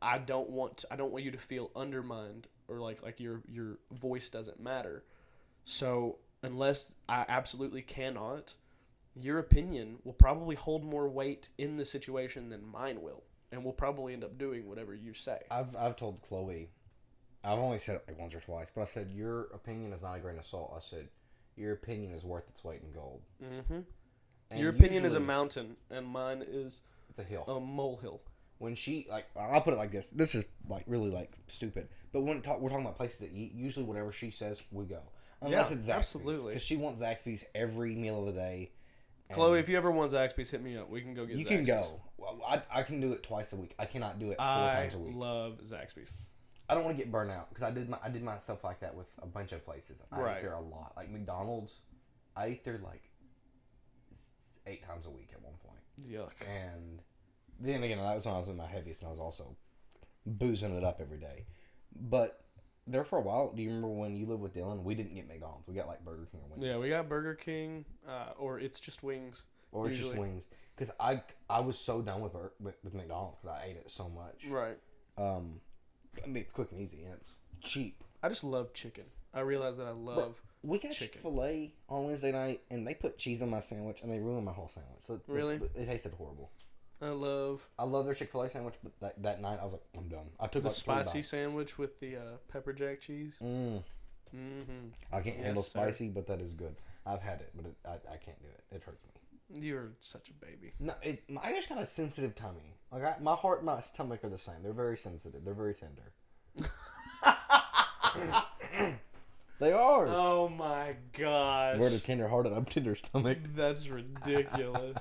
[0.00, 3.42] I don't want to, I don't want you to feel undermined or like like your
[3.48, 5.04] your voice doesn't matter.
[5.64, 8.54] So unless I absolutely cannot,
[9.20, 13.72] your opinion will probably hold more weight in the situation than mine will, and we'll
[13.72, 15.40] probably end up doing whatever you say.
[15.50, 16.70] I've I've told Chloe,
[17.44, 20.16] I've only said it like once or twice, but I said your opinion is not
[20.16, 20.72] a grain of salt.
[20.76, 21.08] I said
[21.56, 23.20] your opinion is worth its weight in gold.
[23.44, 23.80] Mm-hmm.
[24.50, 27.44] And Your opinion is a mountain, and mine is It's a hill.
[27.48, 28.20] a molehill.
[28.58, 30.10] when she like I'll put it like this.
[30.10, 31.88] This is like really like stupid.
[32.12, 35.00] But when talk, we're talking about places to eat, usually whatever she says, we go.
[35.40, 36.48] Unless Yeah, it's Zaxby's, absolutely.
[36.52, 38.70] because she wants Zaxby's every meal of the day.
[39.34, 40.88] Chloe, if you ever want Zaxby's, hit me up.
[40.90, 41.36] We can go get.
[41.36, 42.00] you can go.
[42.18, 43.74] Well, I, I can do it twice a week.
[43.78, 45.14] I cannot do it four I times a week.
[45.16, 46.12] love Zaxby's.
[46.68, 48.80] I don't want to get burnt out because I did my I did myself like
[48.80, 50.02] that with a bunch of places.
[50.12, 50.36] I Right.
[50.36, 51.80] ate there a lot, like McDonald's.
[52.36, 53.02] I ate there like
[54.66, 55.80] eight times a week at one point.
[56.08, 56.46] Yuck.
[56.48, 57.00] And
[57.60, 59.56] then again, that was when I was in my heaviest, and I was also
[60.24, 61.46] boozing it up every day.
[61.94, 62.41] But
[62.86, 64.82] there for a while, do you remember when you lived with Dylan?
[64.82, 65.68] We didn't get McDonald's.
[65.68, 66.66] We got like Burger King or Wings.
[66.66, 69.44] Yeah, we got Burger King, uh, or it's just wings.
[69.70, 70.48] or it's just wings.
[70.74, 73.90] Because I I was so done with Bur- with, with McDonald's because I ate it
[73.90, 74.44] so much.
[74.48, 74.78] Right.
[75.16, 75.60] Um,
[76.24, 78.02] I mean it's quick and easy and it's cheap.
[78.22, 79.04] I just love chicken.
[79.34, 80.40] I realize that I love.
[80.62, 80.92] We got.
[80.92, 84.18] Chick Fil A on Wednesday night, and they put cheese on my sandwich, and they
[84.20, 85.02] ruined my whole sandwich.
[85.06, 85.56] So Really?
[85.56, 86.50] it, it tasted horrible.
[87.02, 89.72] I love I love their Chick Fil A sandwich, but that, that night I was
[89.72, 90.26] like, I'm done.
[90.38, 93.38] I took the like spicy sandwich with the uh, pepper jack cheese.
[93.42, 93.82] Mm,
[94.34, 94.88] Mm-hmm.
[95.12, 95.78] I can't Yes, handle sir.
[95.80, 96.74] spicy, but that is good.
[97.04, 98.76] I've had it, but it, I, I can't do it.
[98.76, 99.60] It hurts me.
[99.68, 100.72] You're such a baby.
[100.80, 102.76] No, it, I just got a sensitive tummy.
[102.90, 104.62] Like I, my heart, and my stomach are the same.
[104.62, 105.44] They're very sensitive.
[105.44, 106.12] They're very tender.
[109.62, 110.06] they are.
[110.08, 111.78] Oh my gosh.
[111.78, 112.52] We're the tender hearted.
[112.52, 113.38] I'm tender stomach.
[113.54, 114.98] That's ridiculous.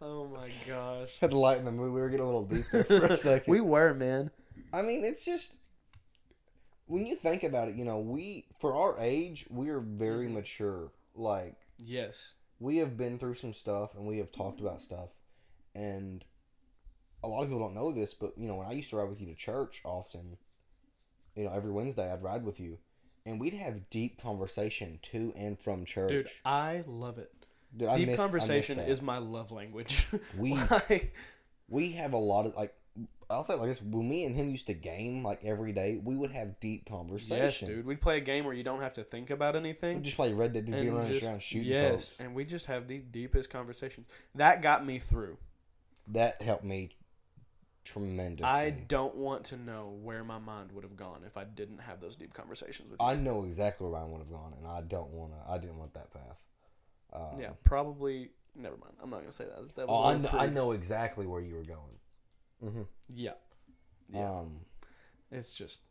[0.00, 1.18] oh my gosh.
[1.20, 1.92] Had to lighten the mood.
[1.92, 3.50] We were getting a little deep there for a second.
[3.50, 4.30] we were, man.
[4.72, 5.58] I mean, it's just
[6.86, 10.34] when you think about it, you know, we for our age, we are very Mm-hmm.
[10.34, 10.92] mature.
[11.14, 12.34] Like Yes.
[12.60, 15.10] we have been through some stuff and we have talked about stuff,
[15.74, 16.24] and
[17.22, 19.08] a lot of people don't know this, but you know, when I used to ride
[19.08, 20.36] with you to church often,
[21.34, 22.78] you know, every Wednesday I'd ride with you,
[23.26, 26.08] and we'd have deep conversation to and from church.
[26.10, 27.30] Dude, I love it.
[27.76, 30.06] Dude, Deep miss- conversation is my love language.
[30.38, 31.14] We- Like,
[31.68, 32.74] we have a lot of like.
[33.30, 36.14] I'll say like this: when me and him used to game like every day, we
[36.14, 37.42] would have deep conversation.
[37.44, 37.86] yes, dude.
[37.86, 40.02] We'd play a game where you don't have to think about anything.
[40.02, 42.20] just play Red Dead and around, just, around shooting yes, folks.
[42.20, 44.06] and we just have the deepest conversations.
[44.34, 45.38] That got me through.
[46.08, 46.90] That helped me
[47.84, 48.46] tremendously.
[48.46, 52.00] I don't want to know where my mind would have gone if I didn't have
[52.00, 53.06] those deep conversations with you.
[53.06, 55.50] I know exactly where mine would have gone, and I don't want to.
[55.50, 56.42] I didn't want that path.
[57.12, 58.30] Um, yeah, probably.
[58.56, 58.94] Never mind.
[59.02, 59.74] I'm not gonna say that.
[59.76, 61.98] That Oh, I know, I know exactly where you were going.
[62.60, 63.32] hmm Yeah,
[64.08, 64.30] yeah.
[64.30, 64.60] Um,
[65.30, 65.82] it's just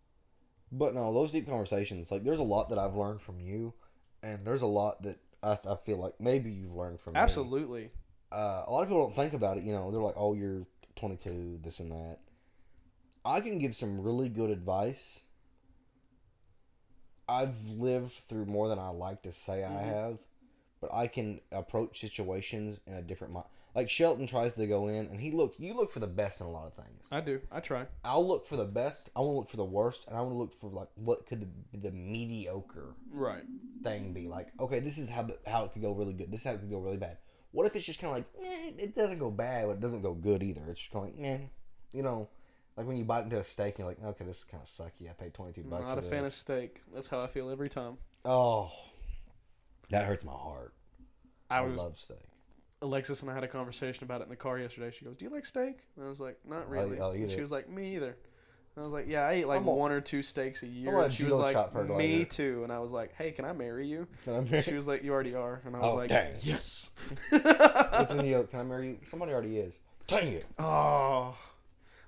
[0.71, 2.11] but no, those deep conversations.
[2.11, 3.73] Like, there's a lot that I've learned from you,
[4.23, 7.19] and there's a lot that I, I feel like maybe you've learned from me.
[7.19, 7.91] absolutely.
[8.31, 9.63] uh, a lot of people don't think about it.
[9.63, 10.63] You know, they're like, "Oh, you're
[10.95, 12.19] 22, this and that."
[13.25, 15.23] I can give some really good advice.
[17.27, 19.85] I've lived through more than I like to say I Mhm.
[19.85, 20.19] have,
[20.81, 23.47] but I can approach situations in a different mind.
[23.73, 25.59] Like Shelton tries to go in, and he looks.
[25.59, 27.07] You look for the best in a lot of things.
[27.11, 27.41] I do.
[27.49, 27.87] I try.
[28.03, 29.09] I'll look for the best.
[29.15, 31.25] I want to look for the worst, and I want to look for like what
[31.25, 31.39] could
[31.71, 33.45] the, the mediocre Right.
[33.83, 36.41] thing be like okay this is how the, how it could go really good this
[36.41, 37.17] is how it could go really bad
[37.53, 40.01] what if it's just kind of like eh, it doesn't go bad but it doesn't
[40.01, 41.49] go good either it's just kind of like man
[41.93, 42.27] you know
[42.75, 44.67] like when you bite into a steak and you're like okay this is kind of
[44.67, 46.81] sucky i paid 22 bucks Not a fan of steak.
[46.93, 47.97] That's how I feel every time.
[48.25, 48.71] oh
[49.89, 50.73] that hurts my heart
[51.49, 52.17] I i, was love steak
[52.81, 54.91] Alexis and I had a conversation about it in the car yesterday.
[54.91, 57.29] She goes, "Do you like steak?" And I was like, "Not really." oh, And you
[57.29, 58.17] she was like, "Me either."
[58.75, 60.67] And I was like, "Yeah, I eat like I'm a- one or two steaks a
[60.67, 62.91] year." I'm a And she was judo like, her "Me later." too." And I was
[62.91, 65.61] like, "Hey, can I marry you?" can i marry She was like, "You already are."
[65.65, 66.33] And I was Oh, like, dang.
[66.41, 66.89] "Yes."
[67.31, 71.35] listen to you can i marry you somebody already is dang it oh,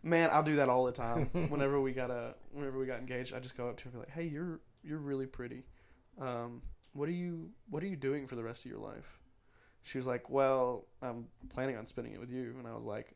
[0.04, 1.26] Man, I'll do that all the time.
[1.50, 3.94] whenever we got a, whenever we got engaged, I just go up to her and
[3.94, 5.64] be like, "Hey, you're you're really pretty.
[6.22, 6.62] Um,
[6.94, 9.18] what are you What are you doing for the rest of your life?"
[9.82, 13.16] She was like, "Well, I'm planning on spending it with you," and I was like,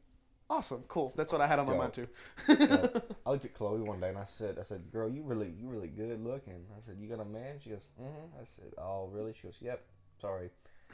[0.50, 1.14] "Awesome, cool.
[1.16, 1.82] That's what I had on my Dope.
[1.82, 2.08] mind too."
[2.48, 2.88] Yeah.
[3.26, 5.68] I looked at Chloe one day and I said, "I said, girl, you really, you
[5.68, 9.10] really good looking." I said, "You got a man?" She goes, "Mm-hmm." I said, "Oh,
[9.12, 9.82] really?" She goes, "Yep."
[10.22, 10.50] Sorry.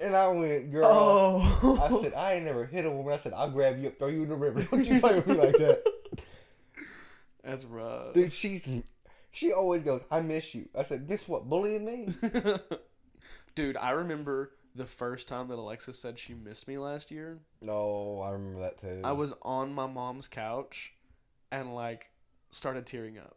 [0.00, 3.32] and I went, "Girl." oh, I said, "I ain't never hit a woman." I said,
[3.32, 5.56] "I'll grab you up, throw you in the river." Don't you play with me like
[5.58, 5.82] that,
[7.44, 8.14] that's rough.
[8.14, 8.32] dude?
[8.32, 8.68] She's,
[9.32, 11.48] she always goes, "I miss you." I said, "Miss what?
[11.48, 12.08] Bullying me?"
[13.56, 17.40] Dude, I remember the first time that Alexa said she missed me last year.
[17.60, 19.02] No, I remember that too.
[19.04, 20.94] I was on my mom's couch
[21.50, 22.10] and like
[22.48, 23.36] started tearing up.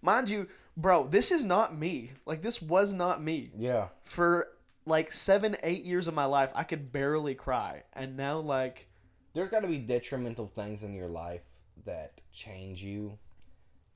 [0.00, 2.12] Mind you, bro, this is not me.
[2.24, 3.50] Like this was not me.
[3.58, 3.88] Yeah.
[4.04, 4.48] For
[4.86, 7.82] like 7 8 years of my life, I could barely cry.
[7.92, 8.88] And now like
[9.34, 11.44] there's got to be detrimental things in your life
[11.84, 13.18] that change you.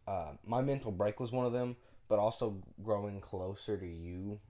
[0.06, 1.76] Uh, my mental break was one of them,
[2.08, 4.40] but also growing closer to you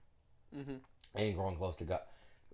[0.56, 0.80] mhm.
[1.14, 2.00] and growing close to God.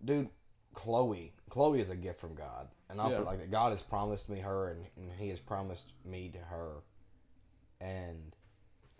[0.04, 0.28] Dude,
[0.74, 3.18] Chloe, Chloe is a gift from God, and I Yeah.
[3.20, 6.82] like God has promised me her, and, and He has promised me to her,
[7.80, 8.34] and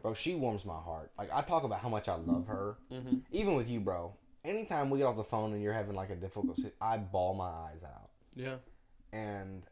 [0.03, 1.13] bro, she warms my heart.
[1.19, 3.23] Like I talk about how much I love her, Mhm.
[3.31, 4.15] even with you, bro.
[4.45, 7.35] Anytime we get off the phone and you're having like a difficult, sit, I bawl
[7.35, 8.59] my eyes out Yeah.
[9.13, 9.67] and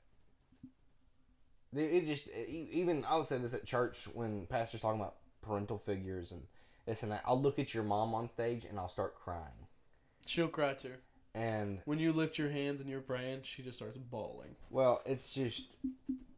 [1.73, 5.79] it, it just even I would say this at church when pastors talking about parental
[5.79, 6.47] figures and
[6.85, 7.23] this and that.
[7.25, 9.67] I'll look at your mom on stage and I'll start crying.
[10.27, 10.95] She'll cry too.
[11.37, 14.57] And When you lift your hands and you're praying, she just starts bawling.
[14.71, 15.77] well, it's just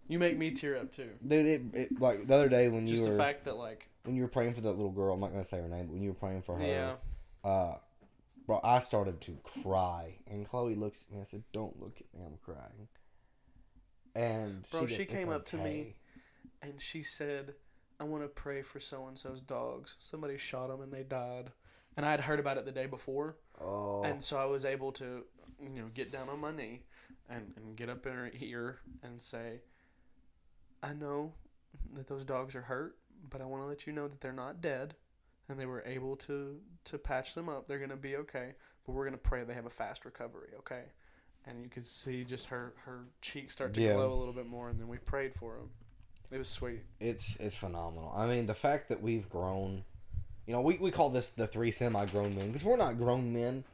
[0.08, 1.10] You make me tear up too.
[1.24, 1.46] dude.
[1.46, 4.16] It, it like the other day when Just you the were fact that like when
[4.16, 5.14] you were praying for that little girl.
[5.14, 6.94] I'm not gonna say her name, but when you were praying for her, yeah.
[7.44, 7.74] uh,
[8.46, 11.16] bro, I started to cry, and Chloe looks at me.
[11.18, 12.88] and I said, "Don't look at me, I'm crying."
[14.14, 15.96] And Bro, goes, she "It's came up to me
[16.62, 17.54] and she said,
[18.00, 19.96] "I want to pray for so and so's dogs.
[20.00, 21.52] Somebody shot them and they died."
[21.96, 24.92] And I had heard about it the day before, Oh, and so I was able
[24.92, 25.24] to,
[25.60, 26.82] you know, get down on my knee
[27.28, 29.60] and, and get up in her ear and say,
[30.82, 31.32] "I know
[31.94, 32.96] that those dogs are hurt,
[33.28, 34.94] but I want to let you know that they're not dead,
[35.48, 37.66] and they were able to to patch them up.
[37.68, 38.54] They're gonna be okay,
[38.86, 40.84] but we're gonna pray they have a fast recovery, okay?"
[41.46, 43.94] And you could see just her her cheeks start to Yeah.
[43.94, 45.70] glow a little bit more, and then we prayed for them.
[46.30, 46.82] It was sweet.
[47.00, 48.12] it's it's phenomenal.
[48.14, 49.84] I mean, the fact that we've grown,
[50.48, 53.64] you know, we, we call this the three semi-grown men because we're not grown men,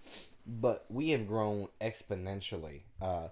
[0.45, 2.81] but we have grown exponentially.
[3.01, 3.29] Uh,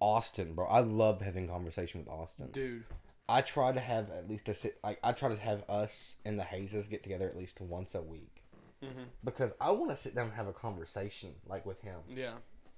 [0.00, 2.50] Austin, bro, I love having conversation with Austin.
[2.52, 2.84] Dude,
[3.26, 4.78] I try to have at least a sit.
[4.84, 8.02] Like I try to have us and the Hazes get together at least once a
[8.02, 8.42] week
[8.82, 9.06] Mhm.
[9.24, 12.00] because I want to sit down and have a conversation like with him.
[12.10, 12.34] yeah,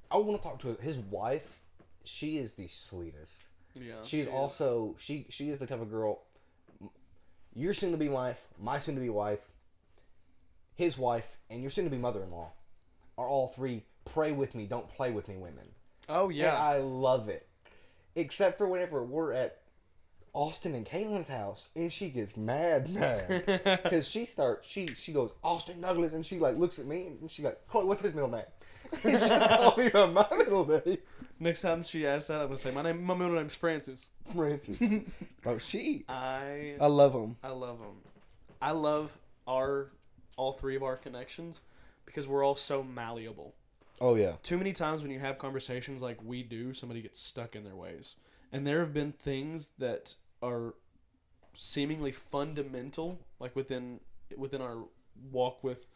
[0.08, 1.62] I want to talk to his wife.
[2.04, 3.42] She is the sweetest.
[3.74, 4.04] yeah.
[4.04, 6.22] She's she also she she is the type of girl.
[7.54, 9.40] Your soon to be wife, my soon to be wife,
[10.76, 12.52] his wife, and your soon to be mother in law
[13.18, 15.66] are all three pray with me, don't play with me women.
[16.08, 16.56] Oh And yeah.
[16.56, 17.46] I love it.
[18.14, 19.58] Except for whenever we're at
[20.32, 23.44] Austin and Kaylin's house and she gets mad mad.
[23.82, 27.30] Because she starts she she goes, Austin Douglas and she like looks at me and
[27.30, 28.42] she like, Chloe, what's his middle name?
[29.02, 30.98] And she called me by my middle name.
[31.40, 33.02] Next time she asks that, I'm gonna say my name.
[33.02, 34.10] My middle name's Francis.
[34.32, 34.78] Francis.
[35.42, 37.36] Bro, oh, she I I love him.
[37.42, 37.96] I love him.
[38.62, 39.16] I love
[39.48, 39.90] our
[40.36, 41.60] all three of our connections
[42.04, 43.54] because we're all so malleable.
[44.00, 44.34] Oh yeah.
[44.42, 47.74] Too many times when you have conversations like we do, somebody gets stuck in their
[47.76, 48.14] ways.
[48.52, 50.74] And there have been things that are
[51.54, 54.00] seemingly fundamental, like within
[54.36, 54.84] within our
[55.32, 55.86] walk with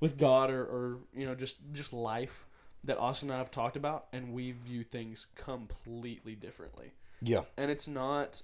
[0.00, 2.46] with God or, or you know just just life
[2.84, 7.42] that Austin and I have talked about, and we view things completely differently Yeah.
[7.56, 8.42] and it's not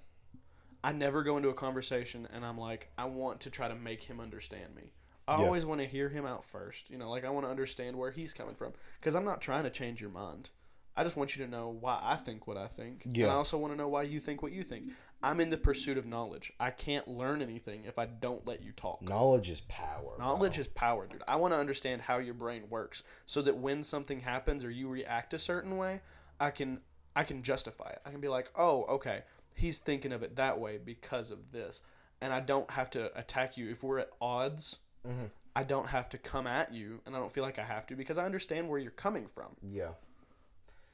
[0.82, 4.02] i never go into a conversation and i'm like i want to try to make
[4.02, 4.92] him understand me
[5.28, 5.44] i Yeah.
[5.46, 8.10] always want to hear him out first you know like i want to understand where
[8.10, 10.50] he's coming from because i'm not trying to change your mind
[10.96, 13.24] i just want you to know why i think what i think Yeah.
[13.24, 15.56] and i also want to know why you think what you think i'm in the
[15.56, 19.60] pursuit of knowledge i can't learn anything if i don't let you talk Knowledge is
[19.62, 20.16] power.
[20.18, 20.60] Knowledge bro.
[20.60, 21.22] is power, dude.
[21.26, 24.88] I want to understand how your brain works so that when something happens or you
[24.88, 26.00] react a certain way,
[26.38, 26.80] I can
[27.16, 28.00] I can justify it.
[28.04, 29.22] I can be like, "Oh, okay.
[29.54, 31.80] He's thinking of it that way because of this."
[32.20, 34.78] And I don't have to attack you if we're at odds.
[35.06, 35.30] Mhm.
[35.56, 37.94] I don't have to come at you, and I don't feel like I have to
[37.96, 39.56] because I understand where you're coming from.
[39.62, 39.90] Yeah.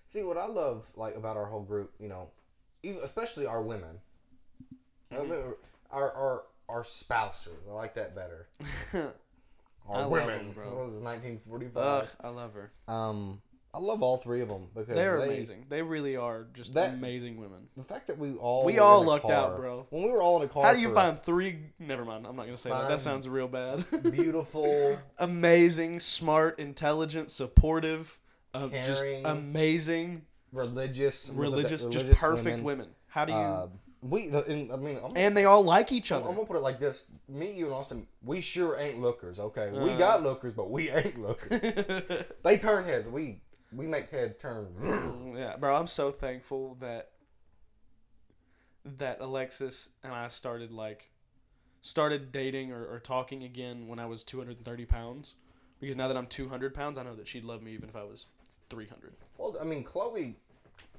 [0.06, 2.30] See what I love like about our whole group, you know,
[2.82, 4.00] even, especially our women,
[5.12, 5.52] Mm-hmm.
[5.90, 7.56] our our our spouses.
[7.68, 8.46] I like that better.
[8.94, 9.08] I
[9.88, 10.38] Our love women.
[10.46, 10.66] them, bro.
[10.76, 12.08] What was nineteen forty Ugh.
[12.20, 12.70] I love her.
[12.86, 13.40] Um,
[13.72, 15.66] I love all three of them because They're they, amazing.
[15.68, 17.68] They really are just That- amazing women.
[17.76, 19.86] The fact that we all We all lucked out, bro.
[19.90, 21.58] When we were all in a car, How do you find three?
[21.78, 22.26] Never mind.
[22.26, 22.88] I'm not gonna say that.
[22.88, 23.84] That sounds real bad.
[24.10, 24.98] beautiful?
[25.18, 28.18] amazing, smart, intelligent, supportive,
[28.54, 32.88] uh, just amazing, religious, religious, just religious perfect women.
[33.06, 33.38] How do you?
[33.38, 33.68] Uh,
[34.02, 36.30] we, the, and, I mean, I'm, and they all like each I'm, other.
[36.30, 39.38] I'm gonna put it like this: me, you, and Austin, we sure ain't lookers.
[39.38, 39.96] Okay, we Uh.
[39.98, 41.60] got lookers, but we ain't lookers.
[42.42, 43.08] they turn heads.
[43.08, 43.40] We
[43.72, 44.68] we make heads turn.
[44.80, 45.74] Mm, yeah, bro.
[45.74, 47.10] I'm so thankful that
[48.84, 51.10] that Alexis and I started like
[51.82, 55.34] started dating or, or talking again when I was 230 pounds.
[55.80, 58.04] Because now that I'm 200 pounds, I know that she'd love me even if I
[58.04, 58.26] was
[58.68, 59.14] 300.
[59.38, 60.36] well, I mean, Chloe,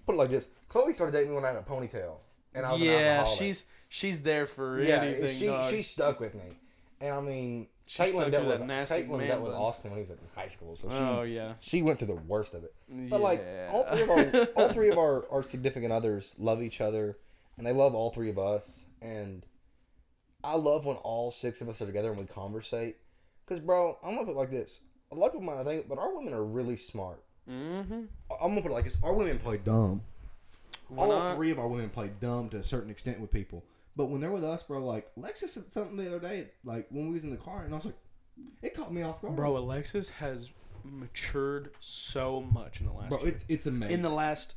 [0.06, 2.16] put it like this: Chloe started dating me when I had a ponytail,
[2.56, 3.40] and I was an yeah, alcoholic.
[3.40, 5.30] she's she's there for yeah, anything.
[5.30, 5.66] she dog.
[5.66, 6.58] she stuck with me,
[7.00, 9.52] and I mean, She Caitlin dealt with nasty Caitlin dealt with.
[9.52, 11.56] Austin when he was in high school, so she oh yeah.
[11.60, 12.74] she went through the worst of it.
[12.90, 16.80] But like all three of our all three of our, our significant others love each
[16.80, 17.18] other
[17.58, 19.46] and they love all three of us and
[20.42, 22.96] I love when all six of us are together and we conversate.
[23.46, 24.86] Cause bro, I'm gonna put it like this.
[25.12, 27.22] A lot of people might think, but our women are really smart.
[27.50, 28.04] Mm-hmm.
[28.42, 29.00] I'm gonna put it like this.
[29.04, 30.02] Our women play dumb.
[30.88, 31.36] Why all not?
[31.36, 33.66] three of our women play dumb to a certain extent with people.
[33.96, 37.08] But when they're with us, bro, like Lexus said something the other day, like when
[37.08, 37.98] we was in the car, and I was like,
[38.62, 40.50] it caught me off guard, Bro, Alexis has
[40.84, 43.28] matured so much in the last Bro, year.
[43.30, 43.96] it's it's amazing.
[43.96, 44.56] in the last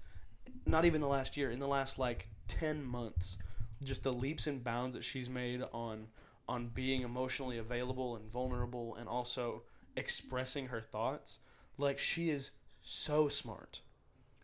[0.66, 3.36] not even the last year, in the last like 10 months,
[3.82, 6.06] just the leaps and bounds that she's made on
[6.48, 9.62] on being emotionally available and vulnerable and also
[9.96, 11.38] expressing her thoughts.
[11.76, 13.80] Like she is so smart.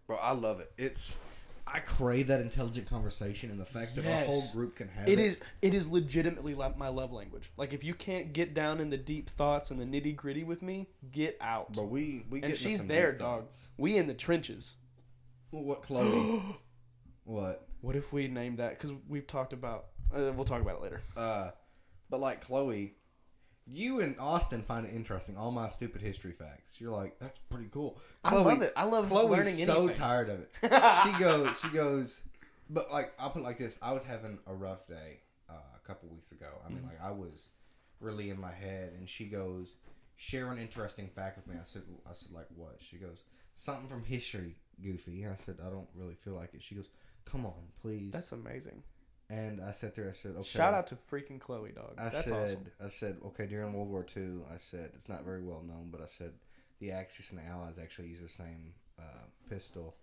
[0.07, 0.16] bro.
[0.16, 0.72] I love it.
[0.76, 1.16] It's
[1.72, 5.18] I crave that intelligent conversation and the fact that our whole group can have It
[5.18, 7.52] is it is legitimately my love language.
[7.56, 10.62] Like if you can't get down in the deep thoughts and the nitty gritty with
[10.62, 11.74] me, get out.
[11.74, 13.70] but we we and get she's some there, dogs.
[13.76, 14.76] We in the trenches.
[15.52, 16.42] Well, what Chloe?
[17.24, 17.68] what?
[17.80, 18.78] What if we name that?
[18.78, 19.86] Because we've talked about.
[20.14, 21.00] Uh, we'll talk about it later.
[21.16, 21.50] Uh,
[22.08, 22.94] but like Chloe,
[23.68, 25.36] you and Austin find it interesting.
[25.36, 26.80] All my stupid history facts.
[26.80, 27.98] You're like, that's pretty cool.
[28.24, 28.72] I love it.
[28.76, 29.96] I love learning Chloe's so anything.
[30.00, 30.50] tired of it.
[31.02, 31.61] she goes.
[31.61, 32.22] She goes.
[32.68, 33.78] But like, I'll put it like this.
[33.82, 36.46] I was having a rough day uh, a couple weeks ago.
[36.46, 36.74] I Mm-hmm.
[36.76, 37.50] mean, like I was
[38.00, 39.76] really in my head, and she goes,
[40.16, 41.56] share an interesting fact with me.
[41.58, 42.76] I said, I said like what?
[42.80, 45.22] She goes, something from history, Goofy.
[45.22, 46.62] And I said, I don't really feel like it.
[46.62, 46.88] She goes,
[47.24, 48.12] come on, please.
[48.12, 48.82] That's amazing.
[49.31, 50.09] And I sat there.
[50.09, 50.43] I said, okay.
[50.49, 51.95] Shout out to freaking Chloe, dog.
[51.99, 52.66] I That's said, awesome.
[52.85, 56.01] I said, okay, during World War II, I said, it's not very well known, but
[56.01, 56.33] I said
[56.81, 59.03] the Axis and the Allies actually used the same uh,
[59.49, 59.97] pistol.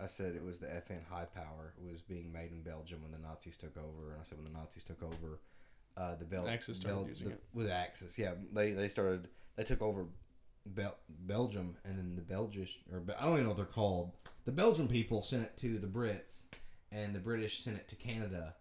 [0.00, 1.74] I said it was the FN High Power.
[1.78, 4.12] It was being made in Belgium when the Nazis took over.
[4.12, 5.40] And I said when the Nazis took over,
[5.98, 7.42] uh, the Bel- Axis started Bel- using the- it.
[7.52, 8.18] with Axis.
[8.18, 9.28] Yeah, they they started.
[9.56, 10.06] They took over
[10.66, 14.12] Bel- Belgium, and then the Belgish or I don't even know what they're called.
[14.46, 16.44] The Belgian people sent it to the Brits,
[16.90, 18.54] and the British sent it to Canada,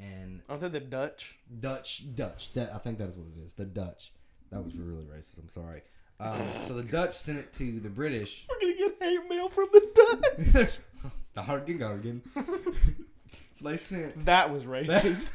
[0.00, 1.38] and Aren't they the Dutch?
[1.60, 2.52] Dutch, Dutch.
[2.54, 3.54] That I think that's what it is.
[3.54, 4.12] The Dutch.
[4.50, 5.38] That was really racist.
[5.40, 5.82] I'm sorry.
[6.18, 8.46] Um, so the Dutch sent it to the British.
[8.48, 10.70] We're gonna get hate mail from the Dutch.
[11.34, 12.20] the Hargen Gargen.
[13.52, 15.32] so they sent that was racist.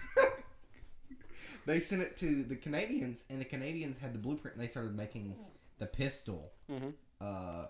[1.65, 4.95] they sent it to the Canadians, and the Canadians had the blueprint, and they started
[4.95, 5.35] making
[5.79, 6.93] the pistol Mhm.
[7.21, 7.65] uh,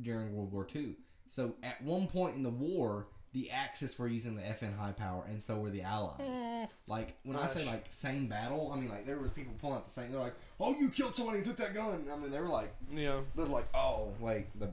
[0.00, 0.94] during World War II.
[1.28, 5.24] So at one point in the war, the Axis were using the FN high power,
[5.28, 6.68] and so were the Allies.
[6.86, 9.84] Like when I say like same battle, I mean like there was people pulling out
[9.84, 10.12] the same.
[10.12, 12.74] They're like, "Oh, you killed somebody and took that gun." I mean they were like,
[12.92, 13.20] yeah.
[13.34, 14.70] they're like, "Oh, wait, the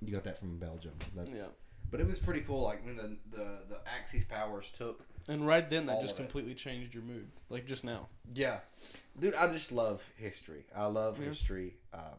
[0.00, 1.46] you got that from Belgium." That's Yeah.
[1.90, 5.00] But it was pretty cool, like when the the, the Axis powers took.
[5.26, 6.22] And right then, that just of it.
[6.22, 7.26] completely changed your mood.
[7.50, 8.08] Like just now.
[8.34, 8.60] Yeah,
[9.18, 10.64] dude, I just love history.
[10.74, 11.26] I love Yeah.
[11.26, 11.74] history.
[11.92, 12.14] Um,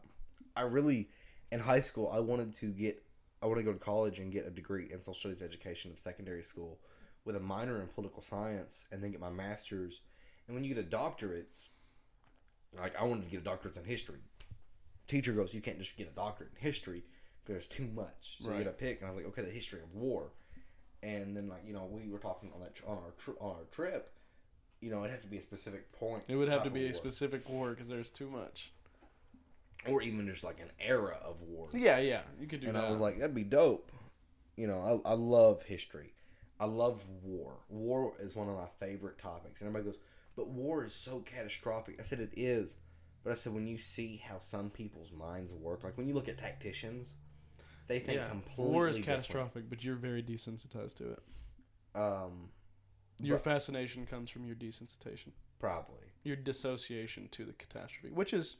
[0.56, 1.08] I really,
[1.50, 3.02] in high school, I wanted to get,
[3.42, 5.96] I want to go to college and get a degree in social studies education in
[5.96, 6.78] secondary school,
[7.24, 10.02] with a minor in political science, and then get my master's.
[10.46, 11.54] And when you get a doctorate,
[12.78, 14.18] like I wanted to get a doctorate in history.
[15.06, 17.02] Teacher goes, you can't just get a doctorate in history
[17.42, 18.36] because there's too much.
[18.40, 18.64] So you Right.
[18.64, 20.32] got to pick, and I was like, okay, the history of war.
[21.02, 23.56] And then like you know we were talking on that tr- on our tri- on
[23.56, 24.12] our trip,
[24.82, 26.26] you know it had to be a specific point.
[26.28, 26.92] It would have to be a war.
[26.92, 28.70] specific war because there's too much.
[29.88, 31.74] Or even just like an era of wars.
[31.76, 32.20] Yeah, yeah.
[32.38, 32.74] You could do that.
[32.74, 32.88] and that.
[32.88, 33.90] I was like, that'd be dope.
[34.56, 36.12] You know, I, I love history.
[36.58, 37.54] I love war.
[37.70, 39.60] War is one of my favorite topics.
[39.62, 40.00] And everybody goes,
[40.36, 41.96] but war is so catastrophic.
[41.98, 42.76] I said it is,
[43.24, 46.28] but I said when you see how some people's minds work, like when you look
[46.28, 47.14] at tacticians,
[47.86, 48.28] they think yeah.
[48.28, 48.72] completely.
[48.72, 49.20] War is different.
[49.22, 51.22] catastrophic, but you're very desensitized to it.
[51.94, 52.50] Um,
[53.18, 56.12] Your But- fascination comes from your desensitization, probably.
[56.22, 58.56] your dissociation to the catastrophe, which is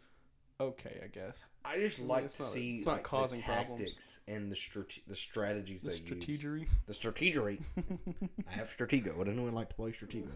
[0.61, 1.47] okay, I guess.
[1.65, 3.81] I just mean, like to not- see it's not like, causing the problems.
[3.81, 6.03] tactics and the strate- the strategies The they use.
[6.11, 6.69] strategery.
[6.87, 7.63] The strategery.
[8.49, 9.17] I have Stratego.
[9.17, 10.29] Would anyone like to play Stratego?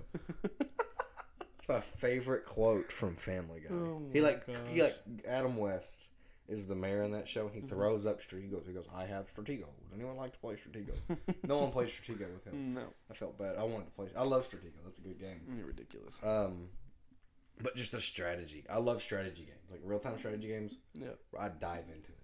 [1.56, 3.74] It's my favorite quote from Family Guy.
[3.74, 4.96] Oh he like he like
[5.26, 6.08] Adam West
[6.46, 8.66] is the mayor in that show, and he throws up Stratego.
[8.66, 9.60] He goes, "I have Stratego.
[9.90, 10.92] Would anyone like to play Stratego?"
[11.48, 12.74] no one plays Stratego with him.
[12.74, 13.56] No, I felt bad.
[13.56, 14.08] I wanted to play.
[14.14, 14.74] I love Stratego.
[14.84, 15.40] That's a good game.
[15.56, 16.20] you're ridiculous.
[16.22, 16.68] Um,
[17.62, 18.64] but just a strategy.
[18.70, 20.76] I love strategy games, like real time strategy games.
[20.94, 21.08] Yeah.
[21.38, 22.18] I dive into it.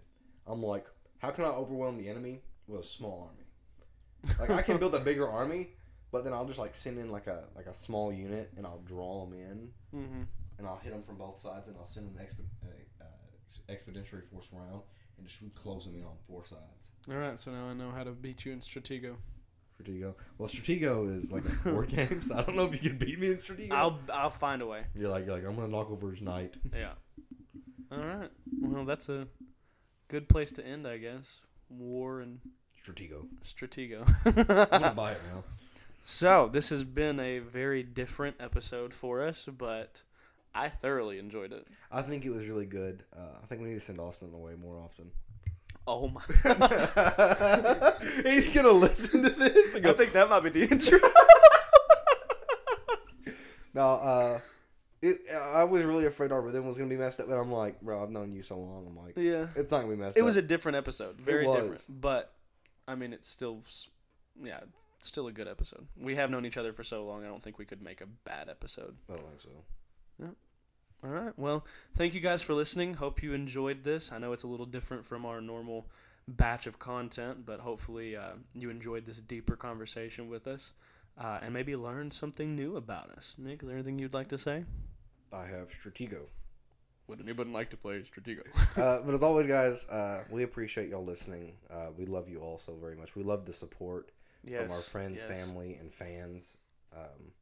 [0.46, 0.86] I'm like,
[1.18, 4.36] how can I overwhelm the enemy with a small army?
[4.38, 5.68] Like I can build a bigger army,
[6.12, 8.82] but then I'll just like send in like a like a small unit and I'll
[8.84, 10.22] draw them in Mm-hmm.
[10.58, 12.70] and I'll hit them from both sides and I'll send an exp-
[13.00, 13.04] uh,
[13.68, 14.82] expeditionary force around
[15.18, 16.92] and just close them in on four sides.
[17.08, 19.16] All right, so now I know how to beat you in Stratego.
[19.82, 20.14] Stratego.
[20.38, 23.18] Well, Stratego is like a board game, so I don't know if you can beat
[23.18, 23.72] me in Stratego.
[23.72, 24.84] I'll I'll find a way.
[24.94, 26.56] You're like, you're like I'm gonna knock over his knight.
[26.74, 26.92] Yeah.
[27.92, 28.30] All right.
[28.60, 29.26] Well, that's a
[30.08, 31.40] good place to end, I guess.
[31.68, 32.40] War and
[32.84, 33.26] Stratego.
[33.44, 34.06] Stratego.
[34.70, 35.44] I'm gonna buy it now.
[36.02, 40.02] So, this has been a very different episode for us, but
[40.54, 41.68] I thoroughly enjoyed it.
[41.92, 43.04] I think it was really good.
[43.16, 45.10] Uh, I think we need to send Austin away more often.
[45.86, 46.20] Oh my.
[48.22, 49.74] He's gonna listen to this.
[49.74, 50.98] And I think that might be the intro.
[53.74, 54.40] no, uh,
[55.02, 57.80] it, I was really afraid our rhythm was gonna be messed up, but I'm like,
[57.80, 58.86] bro, I've known you so long.
[58.86, 59.46] I'm like, yeah.
[59.56, 60.24] it's not gonna be messed It up.
[60.24, 61.16] It was a different episode.
[61.16, 61.84] Very different.
[61.88, 62.32] But,
[62.86, 63.62] I mean, it's still,
[64.42, 64.60] yeah,
[64.98, 65.86] it's still a good episode.
[65.98, 68.06] We have known each other for so long, I don't think we could make a
[68.06, 68.96] bad episode.
[69.08, 70.34] I don't think so.
[71.02, 71.32] All right.
[71.38, 72.94] Well, thank you guys for listening.
[72.94, 74.12] Hope you enjoyed this.
[74.12, 75.86] I know it's a little different from our normal
[76.28, 80.74] batch of content, but hopefully uh, you enjoyed this deeper conversation with us
[81.18, 83.36] uh, and maybe learned something new about us.
[83.38, 84.64] Nick, is there anything you'd like to say?
[85.32, 86.26] I have Stratego.
[87.08, 88.42] Would anybody like to play Stratego?
[88.76, 91.54] uh, but as always, guys, uh, we appreciate y'all listening.
[91.70, 93.16] Uh, we love you all so very much.
[93.16, 94.10] We love the support
[94.44, 94.62] yes.
[94.62, 95.46] from our friends, yes.
[95.46, 96.58] family, and fans.
[96.96, 97.32] Um,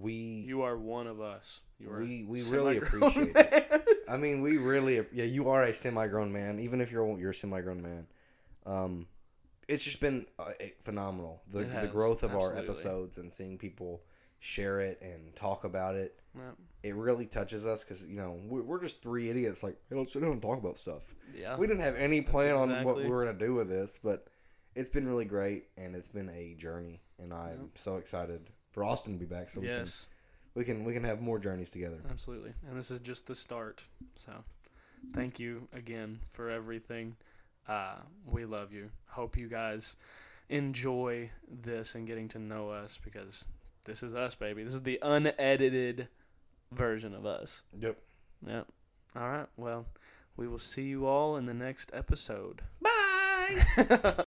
[0.00, 1.60] we You are one of us.
[1.78, 3.64] You are We- we really appreciate man.
[4.08, 6.58] I mean, we really, yeah, you are a semi-grown man.
[6.60, 8.06] Even if you're you're a semi-grown man,
[8.66, 9.06] um,
[9.68, 11.42] it's just been uh, eh, phenomenal.
[11.50, 14.02] The It the growth of our episodes and seeing people
[14.38, 16.18] share it and talk about it,
[16.82, 19.62] it really touches us because you know we're, we're just three idiots.
[19.62, 21.14] Like, we don't sit down and talk about stuff.
[21.34, 21.56] Yeah.
[21.56, 24.26] We didn't have any plan on what we were gonna do with this, but
[24.74, 27.00] it's been really great and it's been a journey.
[27.18, 27.68] And I'm Yep.
[27.76, 30.08] so excited for Austin to be back, so yes.
[30.54, 31.98] we can we can we can have more journeys together.
[32.10, 32.52] Absolutely.
[32.68, 33.84] And this is just the start.
[34.16, 34.32] So
[35.12, 37.16] thank you again for everything.
[37.68, 37.96] Uh,
[38.26, 38.90] we love you.
[39.10, 39.96] Hope you guys
[40.48, 43.46] enjoy this and getting to know us because
[43.84, 44.64] this is us, baby.
[44.64, 46.08] This is the unedited
[46.70, 47.62] version of us.
[47.78, 47.96] Yep.
[48.46, 48.66] Yep.
[49.16, 49.46] All right.
[49.56, 49.86] Well,
[50.36, 52.62] we will see you all in the next episode.
[52.80, 52.92] Bye.